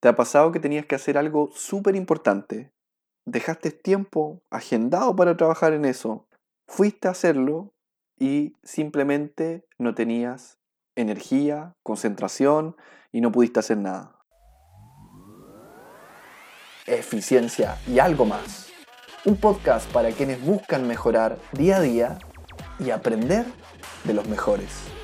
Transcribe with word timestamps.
¿Te 0.00 0.08
ha 0.08 0.14
pasado 0.14 0.52
que 0.52 0.60
tenías 0.60 0.86
que 0.86 0.94
hacer 0.94 1.18
algo 1.18 1.50
súper 1.52 1.96
importante? 1.96 2.72
Dejaste 3.26 3.72
tiempo 3.72 4.42
agendado 4.48 5.16
para 5.16 5.36
trabajar 5.36 5.72
en 5.72 5.84
eso, 5.84 6.28
fuiste 6.68 7.08
a 7.08 7.10
hacerlo 7.10 7.74
y 8.16 8.54
simplemente 8.62 9.66
no 9.76 9.94
tenías 9.94 10.58
energía, 10.94 11.74
concentración 11.82 12.76
y 13.10 13.20
no 13.20 13.32
pudiste 13.32 13.58
hacer 13.58 13.78
nada. 13.78 14.16
Eficiencia 16.86 17.76
y 17.88 17.98
algo 17.98 18.24
más. 18.24 18.68
Un 19.24 19.36
podcast 19.36 19.90
para 19.90 20.12
quienes 20.12 20.40
buscan 20.40 20.86
mejorar 20.86 21.38
día 21.52 21.78
a 21.78 21.80
día 21.80 22.18
y 22.78 22.90
aprender 22.90 23.46
de 24.04 24.14
los 24.14 24.28
mejores. 24.28 24.97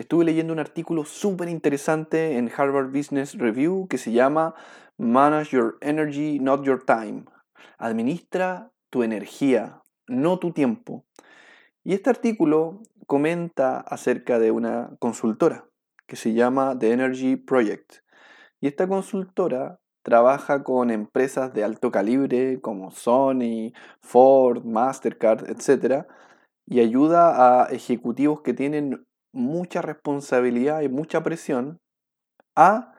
Estuve 0.00 0.24
leyendo 0.24 0.54
un 0.54 0.60
artículo 0.60 1.04
súper 1.04 1.50
interesante 1.50 2.38
en 2.38 2.50
Harvard 2.56 2.90
Business 2.90 3.36
Review 3.36 3.86
que 3.86 3.98
se 3.98 4.12
llama 4.12 4.54
Manage 4.96 5.54
Your 5.54 5.76
Energy, 5.82 6.38
Not 6.38 6.64
Your 6.64 6.82
Time. 6.86 7.26
Administra 7.76 8.72
tu 8.88 9.02
energía, 9.02 9.82
no 10.08 10.38
tu 10.38 10.52
tiempo. 10.52 11.04
Y 11.84 11.92
este 11.92 12.08
artículo 12.08 12.80
comenta 13.06 13.78
acerca 13.78 14.38
de 14.38 14.50
una 14.50 14.88
consultora 15.00 15.66
que 16.06 16.16
se 16.16 16.32
llama 16.32 16.78
The 16.78 16.92
Energy 16.92 17.36
Project. 17.36 17.96
Y 18.58 18.68
esta 18.68 18.88
consultora 18.88 19.80
trabaja 20.02 20.62
con 20.62 20.90
empresas 20.90 21.52
de 21.52 21.62
alto 21.62 21.90
calibre 21.90 22.58
como 22.62 22.90
Sony, 22.90 23.74
Ford, 24.00 24.64
Mastercard, 24.64 25.50
etc. 25.50 26.06
Y 26.64 26.80
ayuda 26.80 27.64
a 27.64 27.66
ejecutivos 27.66 28.40
que 28.40 28.54
tienen 28.54 29.06
mucha 29.32 29.82
responsabilidad 29.82 30.82
y 30.82 30.88
mucha 30.88 31.22
presión 31.22 31.80
a 32.56 32.94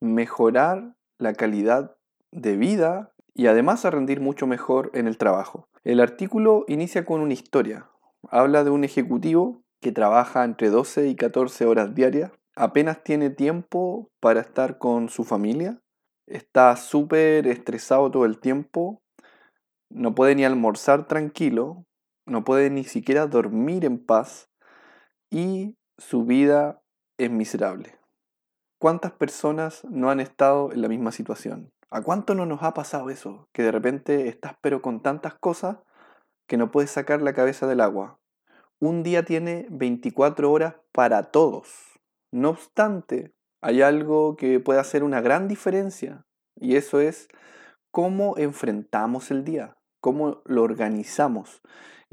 mejorar 0.00 0.94
la 1.18 1.34
calidad 1.34 1.96
de 2.32 2.56
vida 2.56 3.12
y 3.34 3.46
además 3.46 3.84
a 3.84 3.90
rendir 3.90 4.20
mucho 4.20 4.46
mejor 4.46 4.90
en 4.94 5.06
el 5.06 5.18
trabajo. 5.18 5.68
El 5.84 6.00
artículo 6.00 6.64
inicia 6.68 7.04
con 7.04 7.20
una 7.20 7.32
historia. 7.32 7.88
Habla 8.30 8.64
de 8.64 8.70
un 8.70 8.84
ejecutivo 8.84 9.62
que 9.80 9.92
trabaja 9.92 10.44
entre 10.44 10.68
12 10.68 11.08
y 11.08 11.16
14 11.16 11.64
horas 11.64 11.94
diarias, 11.94 12.32
apenas 12.54 13.02
tiene 13.02 13.30
tiempo 13.30 14.10
para 14.20 14.40
estar 14.40 14.78
con 14.78 15.08
su 15.08 15.24
familia, 15.24 15.80
está 16.26 16.76
súper 16.76 17.46
estresado 17.46 18.10
todo 18.10 18.26
el 18.26 18.38
tiempo, 18.38 19.02
no 19.88 20.14
puede 20.14 20.34
ni 20.34 20.44
almorzar 20.44 21.08
tranquilo, 21.08 21.86
no 22.26 22.44
puede 22.44 22.70
ni 22.70 22.84
siquiera 22.84 23.26
dormir 23.26 23.84
en 23.84 24.04
paz. 24.04 24.50
Y 25.30 25.76
su 26.00 26.24
vida 26.24 26.80
es 27.18 27.30
miserable. 27.30 27.98
¿Cuántas 28.78 29.12
personas 29.12 29.84
no 29.84 30.10
han 30.10 30.18
estado 30.18 30.72
en 30.72 30.80
la 30.80 30.88
misma 30.88 31.12
situación? 31.12 31.72
¿A 31.90 32.00
cuánto 32.00 32.34
no 32.34 32.46
nos 32.46 32.62
ha 32.62 32.72
pasado 32.72 33.10
eso? 33.10 33.48
Que 33.52 33.62
de 33.62 33.70
repente 33.70 34.26
estás 34.26 34.54
pero 34.62 34.80
con 34.80 35.02
tantas 35.02 35.34
cosas 35.34 35.76
que 36.48 36.56
no 36.56 36.70
puedes 36.70 36.90
sacar 36.90 37.20
la 37.20 37.34
cabeza 37.34 37.66
del 37.66 37.82
agua. 37.82 38.18
Un 38.78 39.02
día 39.02 39.26
tiene 39.26 39.66
24 39.68 40.50
horas 40.50 40.76
para 40.90 41.24
todos. 41.24 42.00
No 42.32 42.48
obstante, 42.48 43.34
hay 43.60 43.82
algo 43.82 44.36
que 44.36 44.58
puede 44.58 44.80
hacer 44.80 45.04
una 45.04 45.20
gran 45.20 45.48
diferencia 45.48 46.24
y 46.56 46.76
eso 46.76 47.00
es 47.00 47.28
cómo 47.90 48.38
enfrentamos 48.38 49.30
el 49.30 49.44
día, 49.44 49.76
cómo 50.00 50.42
lo 50.44 50.62
organizamos. 50.62 51.62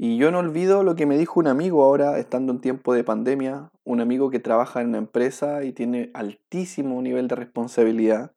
Y 0.00 0.16
yo 0.16 0.30
no 0.30 0.38
olvido 0.38 0.84
lo 0.84 0.94
que 0.94 1.06
me 1.06 1.18
dijo 1.18 1.40
un 1.40 1.48
amigo 1.48 1.82
ahora, 1.82 2.18
estando 2.18 2.52
en 2.52 2.60
tiempo 2.60 2.94
de 2.94 3.02
pandemia, 3.02 3.70
un 3.84 4.00
amigo 4.00 4.30
que 4.30 4.38
trabaja 4.38 4.80
en 4.80 4.88
una 4.88 4.98
empresa 4.98 5.64
y 5.64 5.72
tiene 5.72 6.10
altísimo 6.14 7.02
nivel 7.02 7.26
de 7.26 7.34
responsabilidad. 7.34 8.30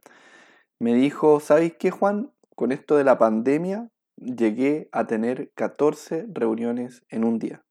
Me 0.79 0.95
dijo, 0.95 1.39
¿sabes 1.39 1.75
qué, 1.77 1.91
Juan? 1.91 2.31
Con 2.55 2.71
esto 2.71 2.97
de 2.97 3.03
la 3.03 3.19
pandemia 3.19 3.89
llegué 4.15 4.89
a 4.91 5.05
tener 5.05 5.51
14 5.53 6.25
reuniones 6.31 7.03
en 7.09 7.23
un 7.23 7.37
día. 7.37 7.63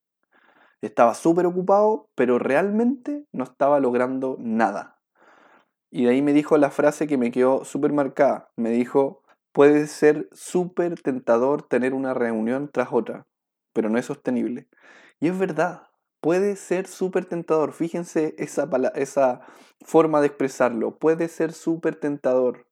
Estaba 0.83 1.15
súper 1.15 1.47
ocupado, 1.47 2.09
pero 2.15 2.39
realmente 2.39 3.27
no 3.33 3.45
estaba 3.45 3.81
logrando 3.81 4.37
nada. 4.39 4.99
Y 5.91 6.05
de 6.05 6.11
ahí 6.11 6.23
me 6.23 6.33
dijo 6.33 6.57
la 6.57 6.71
frase 6.71 7.09
que 7.09 7.19
me 7.19 7.33
quedó 7.33 7.65
súper 7.65 7.93
marcada. 7.93 8.51
Me 8.57 8.71
dijo, 8.71 9.20
puede 9.53 9.87
ser 9.87 10.29
súper 10.33 11.01
tentador 11.01 11.63
tener 11.63 11.95
una 11.95 12.15
reunión 12.15 12.71
tras 12.73 12.89
otra, 12.93 13.27
pero 13.73 13.89
no 13.89 13.99
es 13.99 14.07
sostenible. 14.07 14.69
Y 15.21 15.29
es 15.29 15.39
verdad, 15.39 15.89
puede 16.21 16.57
ser 16.57 16.87
súper 16.87 17.25
tentador. 17.25 17.73
Fíjense 17.73 18.35
esa, 18.39 18.69
esa 18.95 19.41
forma 19.85 20.21
de 20.21 20.29
expresarlo. 20.29 20.99
Puede 20.99 21.29
ser 21.29 21.53
súper 21.53 21.97
tentador. 21.97 22.67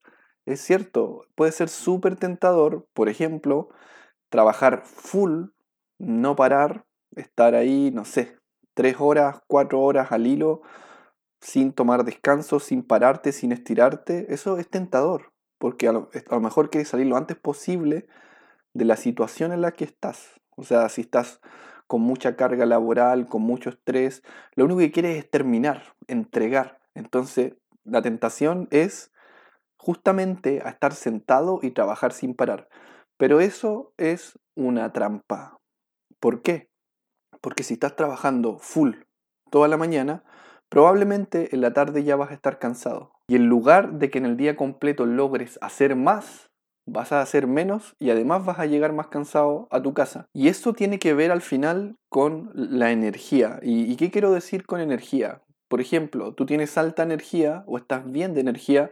Es 0.47 0.61
cierto, 0.61 1.27
puede 1.35 1.53
ser 1.53 1.69
súper 1.69 2.17
tentador, 2.17 2.87
por 2.95 3.09
ejemplo, 3.09 3.69
trabajar 4.31 4.83
full, 4.87 5.49
no 5.99 6.37
parar, 6.37 6.87
estar 7.17 7.55
ahí, 7.55 7.91
no 7.93 8.05
sé, 8.05 8.39
tres 8.75 8.97
horas, 8.99 9.43
cuatro 9.47 9.81
horas 9.81 10.13
al 10.13 10.27
hilo, 10.27 10.63
sin 11.41 11.73
tomar 11.73 12.05
descanso, 12.05 12.61
sin 12.61 12.83
pararte, 12.83 13.33
sin 13.33 13.53
estirarte. 13.53 14.33
Eso 14.33 14.59
es 14.59 14.69
tentador, 14.71 15.33
porque 15.59 15.89
a 15.89 15.93
lo, 15.93 16.11
mejor 16.41 16.71
quieres 16.71 16.89
salir 16.89 17.07
lo 17.07 17.17
antes 17.17 17.37
posible 17.37 18.07
de 18.75 18.85
la 18.85 18.97
situación 18.97 19.53
en 19.53 19.61
la 19.61 19.73
que 19.73 19.85
estás. 19.85 20.41
O 20.57 20.65
sea, 20.65 20.89
si 20.89 21.03
estás 21.03 21.41
con 21.87 22.01
mucha 22.01 22.37
carga 22.37 22.67
laboral, 22.67 23.29
con 23.29 23.43
mucho 23.43 23.71
estrés, 23.71 24.23
lo 24.55 24.65
único 24.65 24.79
que 24.81 24.93
quieres 24.93 25.19
es 25.19 25.31
terminar, 25.31 25.95
entregar. 26.07 26.81
Entonces, 26.95 27.55
la 27.85 28.03
tentación 28.03 28.69
es 28.71 29.13
justamente 29.79 30.61
a 30.65 30.71
estar 30.71 30.93
sentado 30.93 31.61
y 31.63 31.71
trabajar 31.71 32.13
sin 32.13 32.35
parar. 32.35 32.69
Pero 33.17 33.41
eso 33.41 33.93
es 33.97 34.39
una 34.55 34.93
trampa. 34.93 35.59
¿Por 36.21 36.43
qué? 36.43 36.71
Porque 37.41 37.63
si 37.63 37.75
estás 37.75 37.97
trabajando 37.97 38.59
full 38.59 38.97
toda 39.51 39.69
la 39.69 39.77
mañana, 39.77 40.25
probablemente 40.69 41.55
en 41.55 41.61
la 41.61 41.73
tarde 41.73 42.05
ya 42.05 42.17
vas 42.17 42.31
a 42.31 42.35
estar 42.35 42.59
cansado. 42.59 43.13
Y 43.29 43.37
en 43.37 43.47
lugar 43.47 43.95
de 43.95 44.11
que 44.11 44.19
en 44.19 44.27
el 44.27 44.37
día 44.37 44.57
completo 44.57 45.07
logres 45.07 45.59
hacer 45.61 45.97
más, 45.97 46.49
vas 46.87 47.13
a 47.13 47.21
hacer 47.21 47.47
menos 47.47 47.95
y 47.99 48.11
además 48.11 48.45
vas 48.45 48.59
a 48.59 48.67
llegar 48.67 48.93
más 48.93 49.09
cansado 49.09 49.69
a 49.71 49.83
tu 49.83 49.95
casa. 49.95 50.27
Y 50.33 50.49
esto 50.49 50.73
tiene 50.73 50.99
que 50.99 51.15
ver 51.15 51.31
al 51.31 51.43
final 51.43 51.97
con 52.09 52.51
la 52.55 52.91
energía. 52.91 53.61
¿Y, 53.63 53.97
qué 53.97 54.11
quiero 54.11 54.33
decir 54.33 54.67
con 54.67 54.81
energía? 54.81 55.43
Por 55.69 55.81
ejemplo, 55.81 56.35
tú 56.35 56.47
tienes 56.47 56.79
alta 56.79 57.03
energía 57.03 57.63
o 57.67 57.77
estás 57.79 58.11
bien 58.11 58.35
de 58.35 58.41
energía 58.41 58.91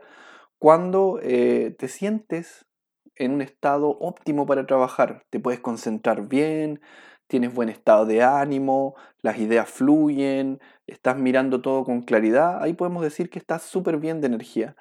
cuando 0.58 1.18
eh, 1.22 1.74
te 1.78 1.88
sientes 1.88 2.66
en 3.14 3.32
un 3.32 3.42
estado 3.42 3.88
óptimo 3.88 4.46
para 4.46 4.66
trabajar. 4.66 5.22
Te 5.30 5.40
puedes 5.40 5.60
concentrar 5.60 6.28
bien, 6.28 6.80
tienes 7.26 7.52
buen 7.54 7.68
estado 7.68 8.06
de 8.06 8.22
ánimo, 8.22 8.94
las 9.22 9.38
ideas 9.38 9.68
fluyen, 9.68 10.60
estás 10.86 11.16
mirando 11.18 11.60
todo 11.60 11.84
con 11.84 12.02
claridad. 12.02 12.62
Ahí 12.62 12.72
podemos 12.74 13.02
decir 13.02 13.30
que 13.30 13.38
estás 13.38 13.62
súper 13.62 13.98
bien 13.98 14.20
de 14.20 14.28
energía. 14.28 14.76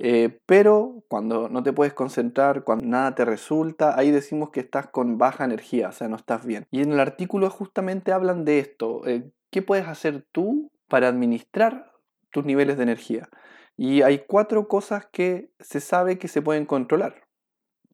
Eh, 0.00 0.38
pero 0.46 1.02
cuando 1.08 1.48
no 1.48 1.64
te 1.64 1.72
puedes 1.72 1.92
concentrar, 1.92 2.62
cuando 2.62 2.86
nada 2.86 3.16
te 3.16 3.24
resulta, 3.24 3.98
ahí 3.98 4.12
decimos 4.12 4.50
que 4.50 4.60
estás 4.60 4.86
con 4.86 5.18
baja 5.18 5.44
energía, 5.44 5.88
o 5.88 5.92
sea, 5.92 6.06
no 6.08 6.14
estás 6.14 6.46
bien. 6.46 6.66
Y 6.70 6.82
en 6.82 6.92
el 6.92 7.00
artículo 7.00 7.50
justamente 7.50 8.12
hablan 8.12 8.44
de 8.44 8.60
esto. 8.60 9.04
Eh, 9.06 9.30
¿Qué 9.50 9.60
puedes 9.60 9.88
hacer 9.88 10.24
tú 10.30 10.70
para 10.88 11.08
administrar 11.08 11.92
tus 12.30 12.44
niveles 12.44 12.76
de 12.76 12.84
energía? 12.84 13.28
Y 13.76 14.02
hay 14.02 14.24
cuatro 14.26 14.68
cosas 14.68 15.06
que 15.10 15.50
se 15.58 15.80
sabe 15.80 16.18
que 16.18 16.28
se 16.28 16.42
pueden 16.42 16.66
controlar. 16.66 17.24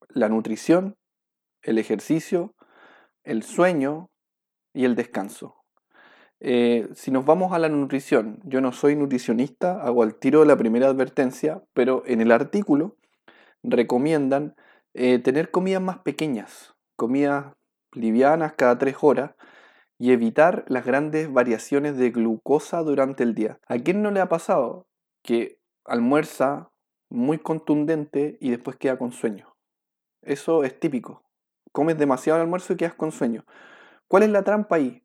La 0.09 0.29
nutrición, 0.29 0.97
el 1.63 1.79
ejercicio, 1.79 2.55
el 3.25 3.43
sueño 3.43 4.11
y 4.73 4.85
el 4.85 4.95
descanso. 4.95 5.57
Eh, 6.41 6.89
si 6.95 7.11
nos 7.11 7.25
vamos 7.25 7.53
a 7.53 7.59
la 7.59 7.69
nutrición, 7.69 8.41
yo 8.45 8.61
no 8.61 8.73
soy 8.73 8.97
nutricionista, 8.97 9.83
hago 9.83 10.03
al 10.03 10.17
tiro 10.17 10.41
de 10.41 10.47
la 10.47 10.57
primera 10.57 10.89
advertencia, 10.89 11.63
pero 11.73 12.03
en 12.07 12.21
el 12.21 12.33
artículo 12.33 12.97
recomiendan 13.63 14.55
eh, 14.93 15.19
tener 15.19 15.51
comidas 15.51 15.81
más 15.81 15.99
pequeñas, 15.99 16.75
comidas 16.97 17.55
livianas 17.93 18.53
cada 18.55 18.79
tres 18.79 18.97
horas 19.01 19.33
y 19.99 20.13
evitar 20.13 20.65
las 20.69 20.85
grandes 20.85 21.33
variaciones 21.33 21.97
de 21.97 22.11
glucosa 22.11 22.83
durante 22.83 23.23
el 23.23 23.35
día. 23.35 23.59
¿A 23.67 23.79
quién 23.79 24.03
no 24.03 24.11
le 24.11 24.21
ha 24.21 24.29
pasado 24.29 24.87
que 25.23 25.59
almuerza 25.85 26.71
muy 27.09 27.39
contundente 27.39 28.37
y 28.41 28.51
después 28.51 28.77
queda 28.77 28.99
con 28.99 29.13
sueño? 29.13 29.55
Eso 30.23 30.65
es 30.65 30.79
típico. 30.79 31.24
Comes 31.75 31.99
demasiado 31.99 32.41
almuerzo 32.41 32.73
y 32.73 32.77
quedas 32.77 32.95
con 32.95 33.13
sueño. 33.13 33.45
¿Cuál 34.09 34.23
es 34.23 34.31
la 34.31 34.45
trampa 34.45 34.77
ahí? 34.77 35.05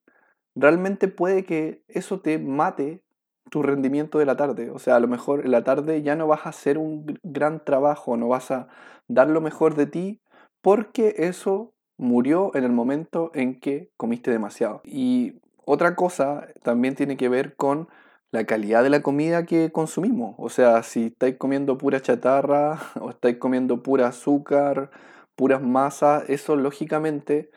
realmente 0.59 1.07
puede 1.07 1.45
que 1.45 1.83
eso 1.87 2.19
te 2.19 2.37
mate 2.37 3.01
tu 3.49 3.63
rendimiento 3.63 4.19
de 4.19 4.25
la 4.25 4.35
tarde. 4.35 4.69
O 4.71 4.79
sea, 4.79 4.95
a 4.95 4.99
lo 4.99 5.07
mejor 5.07 5.45
en 5.45 5.51
la 5.51 5.63
tarde 5.63 6.01
ya 6.01 6.15
no 6.15 6.27
vas 6.27 6.45
a 6.45 6.49
hacer 6.49 6.77
un 6.77 7.19
gran 7.23 7.63
trabajo, 7.63 8.17
no 8.17 8.27
vas 8.27 8.51
a 8.51 8.67
dar 9.07 9.29
lo 9.29 9.41
mejor 9.41 9.75
de 9.75 9.87
ti 9.87 10.21
porque 10.61 11.15
eso 11.17 11.73
murió 11.97 12.51
en 12.55 12.63
el 12.63 12.71
momento 12.71 13.31
en 13.33 13.59
que 13.59 13.91
comiste 13.97 14.31
demasiado. 14.31 14.81
Y 14.83 15.39
otra 15.65 15.95
cosa 15.95 16.47
también 16.63 16.95
tiene 16.95 17.17
que 17.17 17.29
ver 17.29 17.55
con 17.55 17.87
la 18.31 18.45
calidad 18.45 18.83
de 18.83 18.89
la 18.89 19.01
comida 19.01 19.45
que 19.45 19.71
consumimos. 19.71 20.35
O 20.37 20.49
sea, 20.49 20.83
si 20.83 21.07
estáis 21.07 21.37
comiendo 21.37 21.77
pura 21.77 22.01
chatarra 22.01 22.79
o 22.99 23.09
estáis 23.09 23.37
comiendo 23.37 23.81
pura 23.81 24.07
azúcar, 24.07 24.91
puras 25.39 25.61
masas, 25.61 26.29
eso 26.29 26.57
lógicamente 26.57 27.49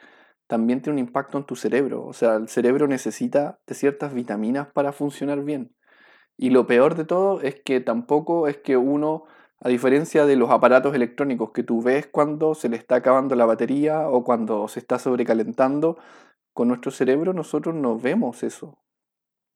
también 0.47 0.81
tiene 0.81 1.01
un 1.01 1.05
impacto 1.05 1.37
en 1.37 1.43
tu 1.43 1.57
cerebro. 1.57 2.05
O 2.05 2.13
sea, 2.13 2.35
el 2.35 2.47
cerebro 2.47 2.87
necesita 2.87 3.59
de 3.67 3.75
ciertas 3.75 4.13
vitaminas 4.13 4.69
para 4.71 4.93
funcionar 4.93 5.43
bien. 5.43 5.75
Y 6.37 6.51
lo 6.51 6.65
peor 6.65 6.95
de 6.95 7.03
todo 7.03 7.41
es 7.41 7.55
que 7.61 7.81
tampoco 7.81 8.47
es 8.47 8.55
que 8.55 8.77
uno, 8.77 9.25
a 9.59 9.67
diferencia 9.67 10.25
de 10.25 10.37
los 10.37 10.49
aparatos 10.49 10.95
electrónicos 10.95 11.51
que 11.51 11.63
tú 11.63 11.81
ves 11.81 12.07
cuando 12.07 12.55
se 12.55 12.69
le 12.69 12.77
está 12.77 12.95
acabando 12.95 13.35
la 13.35 13.45
batería 13.45 14.07
o 14.07 14.23
cuando 14.23 14.69
se 14.69 14.79
está 14.79 14.97
sobrecalentando, 14.97 15.97
con 16.53 16.69
nuestro 16.69 16.89
cerebro 16.89 17.33
nosotros 17.33 17.75
no 17.75 17.99
vemos 17.99 18.43
eso. 18.43 18.77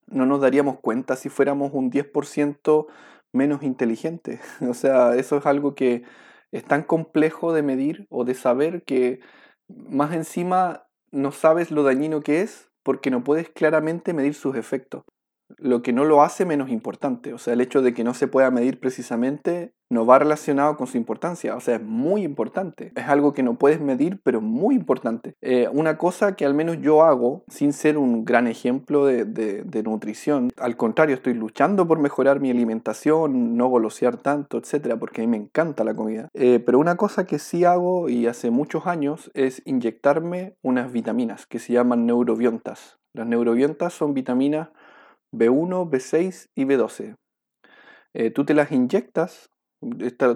No 0.05 0.25
nos 0.25 0.41
daríamos 0.41 0.81
cuenta 0.81 1.15
si 1.15 1.29
fuéramos 1.29 1.71
un 1.73 1.89
10% 1.91 2.87
menos 3.31 3.63
inteligentes. 3.63 4.41
O 4.69 4.73
sea, 4.73 5.15
eso 5.15 5.37
es 5.37 5.45
algo 5.45 5.75
que 5.75 6.03
es 6.51 6.63
tan 6.63 6.83
complejo 6.83 7.53
de 7.53 7.63
medir 7.63 8.07
o 8.09 8.25
de 8.25 8.33
saber 8.33 8.83
que 8.83 9.19
más 9.67 10.13
encima 10.13 10.87
no 11.11 11.31
sabes 11.31 11.71
lo 11.71 11.83
dañino 11.83 12.21
que 12.21 12.41
es 12.41 12.69
porque 12.83 13.11
no 13.11 13.23
puedes 13.23 13.49
claramente 13.49 14.13
medir 14.13 14.33
sus 14.33 14.55
efectos 14.55 15.03
lo 15.57 15.81
que 15.81 15.93
no 15.93 16.05
lo 16.05 16.21
hace 16.21 16.45
menos 16.45 16.69
importante. 16.69 17.33
O 17.33 17.37
sea, 17.37 17.53
el 17.53 17.61
hecho 17.61 17.81
de 17.81 17.93
que 17.93 18.03
no 18.03 18.13
se 18.13 18.27
pueda 18.27 18.51
medir 18.51 18.79
precisamente 18.79 19.73
no 19.89 20.05
va 20.05 20.19
relacionado 20.19 20.75
con 20.75 20.87
su 20.87 20.97
importancia. 20.97 21.55
O 21.55 21.61
sea, 21.61 21.75
es 21.75 21.83
muy 21.83 22.23
importante. 22.23 22.91
Es 22.95 23.07
algo 23.07 23.33
que 23.33 23.43
no 23.43 23.55
puedes 23.55 23.79
medir, 23.79 24.19
pero 24.23 24.41
muy 24.41 24.75
importante. 24.75 25.35
Eh, 25.41 25.69
una 25.71 25.97
cosa 25.97 26.35
que 26.35 26.45
al 26.45 26.53
menos 26.53 26.81
yo 26.81 27.03
hago, 27.03 27.43
sin 27.47 27.73
ser 27.73 27.97
un 27.97 28.25
gran 28.25 28.47
ejemplo 28.47 29.05
de, 29.05 29.83
nutrición, 29.85 30.49
al 30.57 30.75
contrario, 30.75 31.15
estoy 31.15 31.33
luchando 31.33 31.87
por 31.87 31.99
mejorar 31.99 32.41
mi 32.41 32.49
alimentación, 32.49 33.55
no 33.55 33.67
golosear 33.67 34.17
tanto, 34.17 34.57
etcétera, 34.57 34.97
porque 34.97 35.21
a 35.21 35.23
mí 35.23 35.27
me 35.27 35.37
encanta 35.37 35.83
la 35.83 35.93
comida. 35.93 36.27
Eh, 36.33 36.59
pero 36.59 36.79
una 36.79 36.97
cosa 36.97 37.25
que 37.25 37.39
sí 37.39 37.63
hago 37.63 38.09
y 38.09 38.27
hace 38.27 38.49
muchos 38.49 38.87
años 38.87 39.31
es 39.33 39.61
inyectarme 39.65 40.55
unas 40.61 40.91
vitaminas 40.91 41.45
que 41.45 41.59
se 41.59 41.73
llaman 41.73 42.05
neurobiontas. 42.05 42.97
Las 43.13 43.27
neurobiontas 43.27 43.93
son 43.93 44.13
vitaminas 44.13 44.69
B1, 45.31 45.89
B6 45.89 46.49
y 46.55 46.65
B12. 46.65 47.15
Eh, 48.13 48.31
tú 48.31 48.45
te 48.45 48.53
las 48.53 48.71
inyectas, 48.71 49.49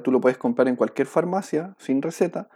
tú 0.03 0.11
lo 0.11 0.21
puedes 0.21 0.38
comprar 0.38 0.67
en 0.67 0.75
cualquier 0.75 1.07
farmacia 1.07 1.73
sin 1.79 2.01
receta, 2.01 2.49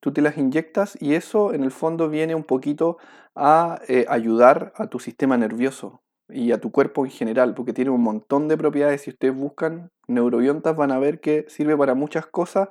tú 0.00 0.12
te 0.12 0.22
las 0.22 0.38
inyectas 0.38 0.96
y 1.00 1.14
eso 1.14 1.52
en 1.52 1.64
el 1.64 1.70
fondo 1.70 2.08
viene 2.08 2.34
un 2.34 2.44
poquito 2.44 2.98
a 3.34 3.80
eh, 3.88 4.06
ayudar 4.08 4.72
a 4.76 4.86
tu 4.88 4.98
sistema 4.98 5.36
nervioso 5.36 6.02
y 6.28 6.52
a 6.52 6.60
tu 6.60 6.70
cuerpo 6.70 7.04
en 7.04 7.10
general, 7.10 7.54
porque 7.54 7.72
tiene 7.72 7.90
un 7.90 8.02
montón 8.02 8.48
de 8.48 8.56
propiedades. 8.56 9.02
Si 9.02 9.10
ustedes 9.10 9.34
buscan 9.34 9.90
neurobiontas 10.06 10.76
van 10.76 10.92
a 10.92 10.98
ver 10.98 11.20
que 11.20 11.44
sirve 11.48 11.76
para 11.76 11.94
muchas 11.94 12.26
cosas, 12.26 12.68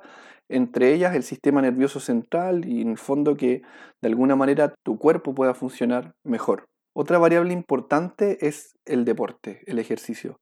entre 0.48 0.92
ellas 0.92 1.14
el 1.14 1.22
sistema 1.22 1.62
nervioso 1.62 2.00
central 2.00 2.66
y 2.66 2.82
en 2.82 2.90
el 2.90 2.98
fondo 2.98 3.36
que 3.36 3.62
de 4.00 4.08
alguna 4.08 4.36
manera 4.36 4.74
tu 4.82 4.98
cuerpo 4.98 5.34
pueda 5.34 5.54
funcionar 5.54 6.14
mejor. 6.24 6.69
Otra 6.92 7.18
variable 7.18 7.52
importante 7.52 8.46
es 8.46 8.76
el 8.84 9.04
deporte, 9.04 9.62
el 9.66 9.78
ejercicio. 9.78 10.40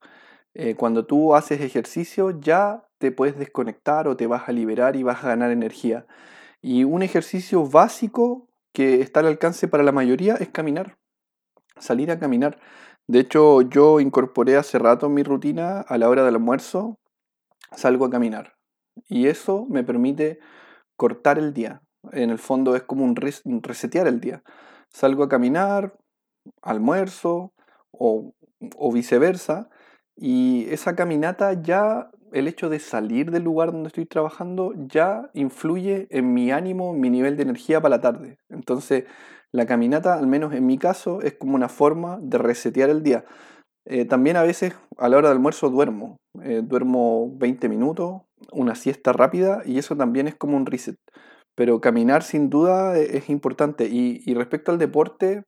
Eh, 0.54 0.74
cuando 0.74 1.06
tú 1.06 1.34
haces 1.34 1.60
ejercicio 1.60 2.40
ya 2.40 2.84
te 2.98 3.12
puedes 3.12 3.38
desconectar 3.38 4.08
o 4.08 4.16
te 4.16 4.26
vas 4.26 4.48
a 4.48 4.52
liberar 4.52 4.96
y 4.96 5.02
vas 5.02 5.22
a 5.22 5.28
ganar 5.28 5.50
energía. 5.50 6.06
Y 6.60 6.84
un 6.84 7.02
ejercicio 7.02 7.66
básico 7.66 8.48
que 8.72 9.00
está 9.00 9.20
al 9.20 9.26
alcance 9.26 9.68
para 9.68 9.84
la 9.84 9.92
mayoría 9.92 10.34
es 10.34 10.48
caminar, 10.48 10.98
salir 11.78 12.10
a 12.10 12.18
caminar. 12.18 12.58
De 13.06 13.20
hecho, 13.20 13.62
yo 13.62 14.00
incorporé 14.00 14.56
hace 14.56 14.78
rato 14.78 15.08
mi 15.08 15.22
rutina 15.22 15.80
a 15.80 15.98
la 15.98 16.08
hora 16.08 16.24
del 16.24 16.34
almuerzo, 16.34 16.98
salgo 17.72 18.06
a 18.06 18.10
caminar. 18.10 18.54
Y 19.06 19.28
eso 19.28 19.66
me 19.70 19.84
permite 19.84 20.40
cortar 20.96 21.38
el 21.38 21.54
día. 21.54 21.82
En 22.12 22.30
el 22.30 22.38
fondo 22.38 22.74
es 22.74 22.82
como 22.82 23.04
un 23.04 23.62
resetear 23.62 24.06
el 24.06 24.20
día. 24.20 24.42
Salgo 24.88 25.22
a 25.22 25.28
caminar, 25.28 25.94
almuerzo 26.62 27.52
o, 27.90 28.34
viceversa. 28.92 29.68
Y 30.16 30.66
esa 30.70 30.96
caminata 30.96 31.52
ya, 31.62 32.10
el 32.32 32.48
hecho 32.48 32.68
de 32.68 32.80
salir 32.80 33.30
del 33.30 33.44
lugar 33.44 33.72
donde 33.72 33.88
estoy 33.88 34.06
trabajando, 34.06 34.72
ya 34.76 35.30
influye 35.34 36.08
en 36.10 36.34
mi 36.34 36.50
ánimo, 36.50 36.92
mi 36.92 37.10
nivel 37.10 37.36
de 37.36 37.44
energía 37.44 37.80
para 37.80 37.96
la 37.96 38.00
tarde. 38.00 38.38
Entonces, 38.48 39.04
la 39.52 39.66
caminata, 39.66 40.14
al 40.14 40.26
menos 40.26 40.52
en 40.52 40.66
mi 40.66 40.78
caso, 40.78 41.22
es 41.22 41.34
como 41.34 41.54
una 41.54 41.68
forma 41.68 42.18
de 42.20 42.38
resetear 42.38 42.90
el 42.90 43.02
día. 43.02 43.24
Eh, 43.86 44.04
también 44.04 44.36
a 44.36 44.42
veces 44.42 44.74
a 44.98 45.08
la 45.08 45.16
hora 45.16 45.28
del 45.28 45.38
almuerzo 45.38 45.70
duermo. 45.70 46.18
Eh, 46.42 46.60
duermo 46.62 47.32
20 47.36 47.68
minutos, 47.68 48.22
una 48.52 48.74
siesta 48.74 49.12
rápida 49.12 49.62
y 49.64 49.78
eso 49.78 49.96
también 49.96 50.28
es 50.28 50.34
como 50.34 50.56
un 50.56 50.66
reset. 50.66 50.96
Pero 51.54 51.80
caminar 51.80 52.22
sin 52.22 52.50
duda 52.50 52.98
e-, 52.98 53.16
es, 53.16 53.30
importante. 53.30 53.88
Y 53.88 54.34
respecto 54.34 54.72
al 54.72 54.78
deporte, 54.78 55.44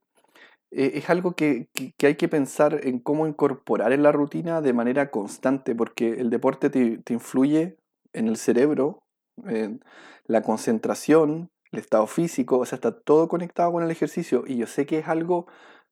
eh, 0.71 0.93
es 0.95 1.09
algo 1.09 1.33
que, 1.33 1.67
hay 2.01 2.15
que 2.15 2.29
pensar 2.29 2.79
en 2.83 2.99
cómo 2.99 3.27
incorporar 3.27 3.91
en 3.91 4.03
la 4.03 4.11
rutina 4.11 4.61
de 4.61 4.73
manera 4.73 5.11
constante, 5.11 5.75
porque 5.75 6.13
el 6.13 6.29
deporte 6.29 6.69
te, 6.69 7.13
influye 7.13 7.77
en 8.13 8.27
el 8.27 8.37
cerebro, 8.37 9.03
en 9.45 9.83
la 10.25 10.41
concentración, 10.41 11.49
el 11.71 11.79
estado 11.79 12.07
físico, 12.07 12.59
o 12.59 12.65
sea, 12.65 12.77
está 12.77 12.97
todo 12.99 13.27
conectado 13.27 13.71
con 13.71 13.83
el 13.83 13.91
ejercicio. 13.91 14.43
Y 14.47 14.57
yo 14.57 14.67
sé 14.67 14.85
que 14.85 14.99
es 14.99 15.07
algo, 15.07 15.47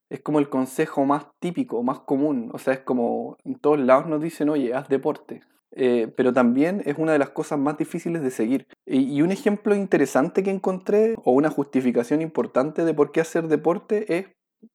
es 0.09 0.21
como 0.21 0.39
el 0.39 0.49
consejo 0.49 1.05
más 1.05 1.27
típico, 1.39 1.83
más 1.83 1.99
común, 1.99 2.49
o 2.53 2.57
sea, 2.57 2.73
es 2.73 2.79
como 2.79 3.37
en 3.43 3.55
todos 3.55 3.79
lados 3.79 4.07
nos 4.07 4.21
dicen, 4.21 4.49
oye, 4.49 4.73
haz 4.73 4.87
deporte. 4.87 5.41
Eh, 5.71 6.11
pero 6.17 6.33
también 6.33 6.81
es 6.85 6.97
una 6.97 7.11
de 7.11 7.19
las 7.19 7.29
cosas 7.29 7.59
más 7.59 7.77
difíciles 7.77 8.23
de 8.23 8.31
seguir. 8.31 8.67
y, 8.85 9.21
un 9.21 9.31
ejemplo 9.31 9.75
interesante 9.75 10.41
que 10.41 10.51
encontré, 10.51 11.15
o 11.23 11.31
una 11.31 11.49
justificación 11.49 12.21
importante 12.21 12.85
de 12.85 12.93
por 12.93 13.11
qué 13.11 13.21
hacer 13.21 13.47
deporte, 13.47 14.17
es 14.17 14.25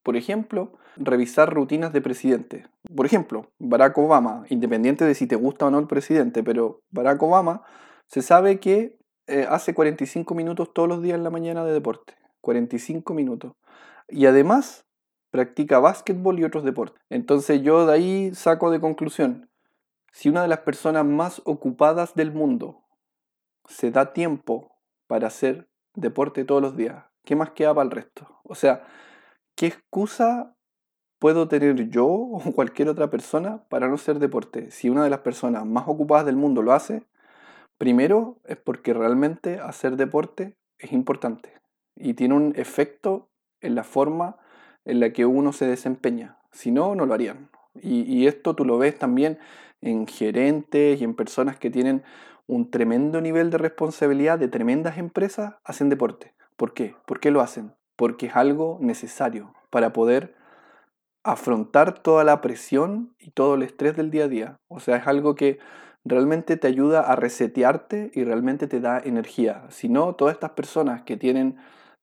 por 0.02 0.16
ejemplo, 0.16 0.72
revisar 0.96 1.52
rutinas 1.52 1.92
de 1.92 2.00
presidente. 2.00 2.66
Por 2.94 3.06
ejemplo, 3.06 3.50
Barack 3.58 3.96
Obama, 3.98 4.44
independiente 4.48 5.04
de 5.04 5.14
si 5.14 5.26
te 5.26 5.36
gusta 5.36 5.66
o 5.66 5.70
no 5.70 5.78
el 5.78 5.86
presidente, 5.86 6.42
pero 6.42 6.81
Barack 6.90 7.22
Obama 7.22 7.62
se 8.06 8.22
sabe 8.22 8.60
que 8.60 8.98
eh, 9.26 9.46
hace 9.48 9.75
45 9.75 10.34
minutos 10.34 10.72
todos 10.72 10.88
los 10.88 11.02
días 11.02 11.16
en 11.16 11.25
la 11.25 11.31
mañana 11.31 11.64
de 11.64 11.72
deporte. 11.72 12.14
45 12.40 13.14
minutos. 13.14 13.52
Y 14.08 14.26
además 14.26 14.84
practica 15.31 15.81
básquetbol 15.81 16.38
y 16.38 16.44
otros 16.44 16.64
deportes. 16.64 17.02
Entonces 17.10 17.62
yo 17.62 17.87
de 17.87 17.92
ahí 17.92 18.34
saco 18.34 18.70
de 18.70 18.80
conclusión, 18.80 19.50
si 20.12 20.28
una 20.28 20.42
de 20.42 20.48
las 20.48 20.60
personas 20.60 21.04
más 21.04 21.42
ocupadas 21.44 22.14
del 22.14 22.30
mundo 22.30 22.84
se 23.68 23.90
da 23.90 24.12
tiempo 24.12 24.76
para 25.09 25.26
hacer 25.26 25.68
deporte 25.94 26.44
todos 26.44 26.62
los 26.62 26.76
días, 26.76 27.06
¿qué 27.25 27.35
más 27.35 27.50
queda 27.50 27.75
para 27.75 27.87
el 27.87 27.90
resto? 27.90 28.28
O 28.44 28.54
sea, 28.54 28.87
¿qué 29.54 29.66
excusa 29.66 30.54
puedo 31.18 31.49
tener 31.49 31.88
yo 31.88 32.06
o 32.06 32.40
cualquier 32.54 32.88
otra 32.88 33.11
persona 33.11 33.64
para 33.68 33.88
no 33.88 33.94
hacer 33.94 34.18
deporte? 34.18 34.70
Si 34.70 34.88
una 34.88 35.04
de 35.04 35.11
las 35.11 35.20
personas 35.20 35.64
más 35.66 35.84
ocupadas 35.87 36.26
del 36.26 36.37
mundo 36.37 36.62
lo 36.62 36.73
hace, 36.73 37.02
primero 37.78 38.38
es 38.44 38.56
porque 38.56 38.92
realmente 38.94 39.61
hacer 39.61 39.96
deporte 39.96 40.56
es 40.78 40.92
importante 40.92 41.52
y 41.96 42.14
tiene 42.14 42.34
un 42.34 42.52
efecto 42.56 43.28
en 43.61 43.75
la 43.75 43.84
forma 43.84 44.37
en 44.84 45.00
la 45.00 45.12
que 45.12 45.26
uno 45.26 45.52
se 45.52 45.66
desempeña. 45.66 46.38
Si 46.52 46.70
no, 46.70 46.94
no 46.94 47.06
lo 47.06 47.14
harían. 47.14 47.50
Y, 47.80 48.02
y 48.02 48.26
esto 48.26 48.54
tú 48.54 48.64
lo 48.64 48.78
ves 48.78 48.99
también 48.99 49.38
en 49.80 50.06
gerentes 50.06 51.00
y 51.00 51.04
en 51.04 51.14
personas 51.14 51.58
que 51.58 51.70
tienen 51.70 52.02
un 52.46 52.70
tremendo 52.70 53.20
nivel 53.20 53.50
de 53.50 53.58
responsabilidad 53.58 54.38
de 54.38 54.49
tremendas 54.49 54.99
empresas, 54.99 55.54
hacen 55.64 55.88
deporte. 55.88 56.34
¿Por 56.56 56.75
qué? 56.75 56.94
¿Por 57.06 57.20
qué 57.20 57.30
lo 57.30 57.40
hacen? 57.40 57.73
Porque 57.96 58.26
es 58.26 58.36
algo 58.36 58.78
necesario 58.80 59.54
para 59.70 59.92
poder 59.92 60.34
afrontar 61.24 61.98
toda 62.00 62.22
la 62.24 62.40
presión 62.40 63.14
y 63.18 63.30
todo 63.30 63.54
el 63.54 63.62
estrés 63.62 63.96
del 63.96 64.10
día 64.10 64.24
a 64.24 64.28
día. 64.28 64.56
O 64.68 64.78
sea, 64.80 64.96
es 64.96 65.06
algo 65.06 65.34
que 65.34 65.58
realmente 66.04 66.56
te 66.56 66.66
ayuda 66.66 67.00
a 67.00 67.16
resetearte 67.16 68.10
y 68.14 68.24
realmente 68.24 68.66
te 68.66 68.80
da 68.80 69.00
energía. 69.02 69.64
Si 69.70 69.88
no, 69.88 70.14
todas 70.14 70.34
estas 70.34 70.50
personas 70.50 71.02
que 71.02 71.16
tienen 71.16 71.56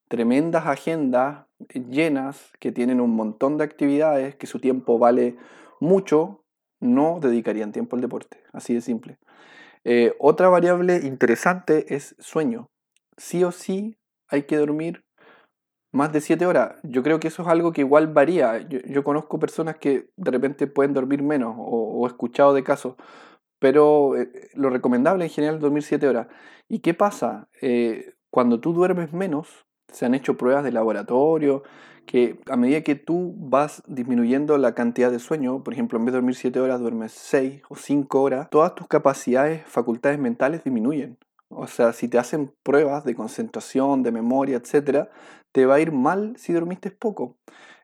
tremendas 0.08 0.66
agendas 0.66 1.46
llenas, 1.70 2.52
que 2.60 2.72
tienen 2.72 3.00
un 3.00 3.16
montón 3.16 3.58
de 3.58 3.64
actividades, 3.64 4.36
que 4.36 4.48
su 4.48 4.60
tiempo 4.60 4.98
vale 4.98 5.38
mucho, 5.80 6.44
no 6.80 7.20
dedicarían 7.22 7.72
tiempo 7.72 7.96
al 7.96 8.02
deporte. 8.02 8.42
Así 8.52 8.74
de 8.74 8.82
simple. 8.82 9.18
Eh, 9.84 10.16
otra 10.20 10.50
variable 10.50 10.98
interesante 11.04 11.96
es 11.96 12.16
sueño. 12.20 12.68
Sí 13.18 13.44
o 13.44 13.52
sí 13.52 13.98
hay 14.28 14.44
que 14.44 14.58
dormir 14.58 15.04
más 15.92 16.12
de 16.14 16.22
7 16.22 16.46
horas. 16.46 16.76
Yo 16.84 17.04
creo 17.04 17.20
que 17.20 17.28
eso 17.28 17.44
es 17.44 17.48
algo 17.48 17.72
que 17.72 17.82
igual 17.82 18.08
varía. 18.08 18.68
Yo, 18.68 19.04
conozco 19.04 19.40
personas 19.40 19.78
que 19.78 20.10
de 20.16 20.32
repente 20.32 20.68
pueden 20.68 20.94
dormir 20.94 21.22
menos 21.24 21.56
o, 21.58 22.06
he 22.06 22.10
escuchado 22.10 22.54
de 22.54 22.64
casos, 22.64 22.96
pero 23.60 24.16
eh, 24.18 24.32
lo 24.54 24.70
recomendable 24.70 25.26
en 25.26 25.30
general 25.30 25.56
es 25.56 25.62
dormir 25.62 25.84
7 25.84 26.08
horas. 26.08 26.28
¿Y 26.68 26.80
qué 26.80 26.94
pasa? 26.94 27.50
Eh, 27.62 28.14
cuando 28.30 28.60
tú 28.60 28.74
duermes 28.74 29.14
menos, 29.14 29.66
Se 29.92 30.06
han 30.06 30.16
hecho 30.16 30.38
pruebas 30.38 30.64
de 30.64 30.72
laboratorio 30.72 31.64
que 32.06 32.40
a 32.50 32.56
medida 32.56 32.82
que 32.82 32.96
tú 32.96 33.36
vas 33.38 33.84
disminuyendo 33.88 34.58
la 34.58 34.74
cantidad 34.74 35.12
de 35.12 35.20
sueño, 35.20 35.64
por 35.64 35.74
ejemplo, 35.74 36.00
en 36.00 36.06
vez 36.06 36.14
de 36.14 36.18
dormir 36.18 36.36
7 36.36 36.60
horas, 36.60 36.80
duermes 36.80 37.12
6 37.12 37.62
o 37.70 37.76
5 37.76 38.22
horas, 38.22 38.50
todas 38.50 38.74
tus 38.76 38.88
capacidades, 38.88 39.64
facultades 39.66 40.18
mentales 40.18 40.64
disminuyen. 40.64 41.18
O 41.52 41.68
sea, 41.68 41.94
si 41.94 42.08
te 42.08 42.18
hacen 42.18 42.54
pruebas 42.64 43.04
de 43.04 43.16
concentración, 43.16 44.04
de 44.04 44.12
memoria, 44.12 44.58
etc., 44.58 45.10
te 45.52 45.66
va 45.66 45.76
a 45.76 45.80
ir 45.80 45.92
mal 45.92 46.34
si 46.38 46.54
dormiste 46.54 46.92
poco. 46.92 47.38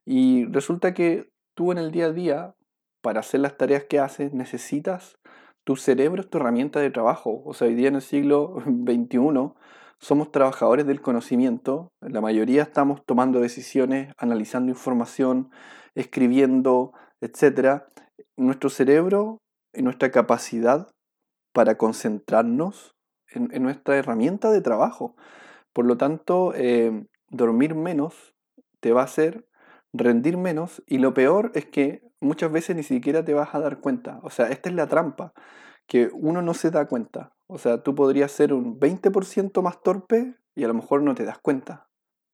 Y 0.05 0.45
resulta 0.45 0.93
que 0.93 1.29
tú 1.55 1.71
en 1.71 1.77
el 1.77 1.91
día 1.91 2.05
a 2.05 2.11
día, 2.11 2.55
para 3.01 3.19
hacer 3.19 3.41
las 3.41 3.57
tareas 3.57 3.83
que 3.83 3.99
haces, 3.99 4.33
necesitas 4.33 5.17
tu 5.65 5.75
cerebro, 5.75 6.23
tu 6.23 6.37
herramienta 6.37 6.79
de 6.79 6.91
trabajo. 6.91 7.41
O 7.45 7.53
sea, 7.53 7.67
hoy 7.67 7.75
día 7.75 7.89
en 7.89 7.95
el 7.95 8.01
siglo 8.01 8.55
XXI 8.65 9.19
somos 9.99 10.31
trabajadores 10.31 10.85
del 10.85 11.01
conocimiento. 11.01 11.91
La 12.01 12.21
mayoría 12.21 12.63
estamos 12.63 13.03
tomando 13.05 13.39
decisiones, 13.39 14.13
analizando 14.17 14.71
información, 14.71 15.49
escribiendo, 15.95 16.93
etc. 17.21 17.83
Nuestro 18.37 18.69
cerebro 18.69 19.39
y 19.73 19.81
nuestra 19.81 20.11
capacidad 20.11 20.87
para 21.53 21.77
concentrarnos 21.77 22.96
en, 23.31 23.63
nuestra 23.63 23.97
herramienta 23.97 24.51
de 24.51 24.61
trabajo. 24.61 25.15
Por 25.73 25.85
lo 25.85 25.97
tanto, 25.97 26.53
eh, 26.55 27.05
dormir 27.29 27.75
menos 27.75 28.35
te 28.79 28.93
va 28.93 29.01
a 29.01 29.05
hacer 29.05 29.47
rendir 29.93 30.37
menos 30.37 30.83
y 30.85 30.99
lo 30.99 31.13
peor 31.13 31.51
es 31.55 31.65
que 31.65 32.03
muchas 32.19 32.51
veces 32.51 32.75
ni 32.75 32.83
siquiera 32.83 33.23
te 33.23 33.33
vas 33.33 33.53
a 33.53 33.59
dar 33.59 33.79
cuenta. 33.79 34.19
O 34.23 34.29
sea, 34.29 34.47
esta 34.47 34.69
es 34.69 34.75
la 34.75 34.87
trampa, 34.87 35.33
que 35.87 36.09
uno 36.13 36.41
no 36.41 36.53
se 36.53 36.71
da 36.71 36.87
cuenta. 36.87 37.33
O 37.47 37.57
sea, 37.57 37.83
tú 37.83 37.95
podrías 37.95 38.31
ser 38.31 38.53
un 38.53 38.79
20% 38.79 39.61
más 39.61 39.81
torpe 39.81 40.35
y 40.55 40.63
a 40.63 40.67
lo 40.67 40.73
mejor 40.73 41.01
no 41.01 41.15
te 41.15 41.23
das 41.23 41.39
cuenta. 41.39 41.87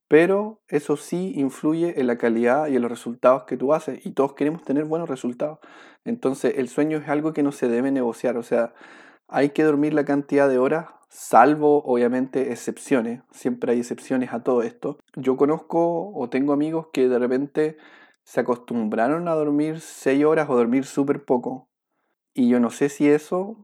Pero 0.07 0.62
eso 0.67 0.97
sí 0.97 1.33
influye 1.35 2.00
en 2.00 2.07
la 2.07 2.17
calidad 2.17 2.67
y 2.67 2.75
en 2.75 2.81
los 2.81 2.91
resultados 2.91 3.43
que 3.43 3.57
tú 3.57 3.73
haces. 3.73 4.05
Y 4.05 4.12
todos 4.12 4.33
queremos 4.33 4.63
tener 4.63 4.85
buenos 4.85 5.09
resultados. 5.09 5.59
Entonces 6.03 6.55
el 6.57 6.67
sueño 6.69 6.97
es 6.97 7.09
algo 7.09 7.33
que 7.33 7.43
no 7.43 7.51
se 7.51 7.67
debe 7.67 7.91
negociar. 7.91 8.38
O 8.38 8.43
sea, 8.43 8.73
hay 9.33 9.49
que 9.49 9.63
dormir 9.63 9.95
la 9.95 10.05
cantidad 10.05 10.47
de 10.47 10.59
horas, 10.59 10.89
salvo 11.09 11.83
obviamente 11.85 12.51
excepciones. 12.51 13.21
Siempre 13.31 13.73
hay 13.73 13.79
excepciones 13.79 14.31
a 14.31 14.43
todo 14.43 14.61
esto. 14.61 14.99
Yo 15.15 15.37
conozco 15.37 16.11
o 16.13 16.29
tengo 16.29 16.53
amigos 16.53 16.87
que 16.93 17.09
de 17.09 17.17
repente 17.17 17.77
se 18.23 18.41
acostumbraron 18.41 19.27
a 19.27 19.33
dormir 19.33 19.79
6 19.81 20.23
horas 20.23 20.47
o 20.49 20.55
dormir 20.55 20.85
súper 20.85 21.25
poco. 21.25 21.67
Y 22.35 22.47
yo 22.47 22.59
no 22.59 22.69
sé 22.69 22.89
si 22.89 23.09
eso 23.09 23.57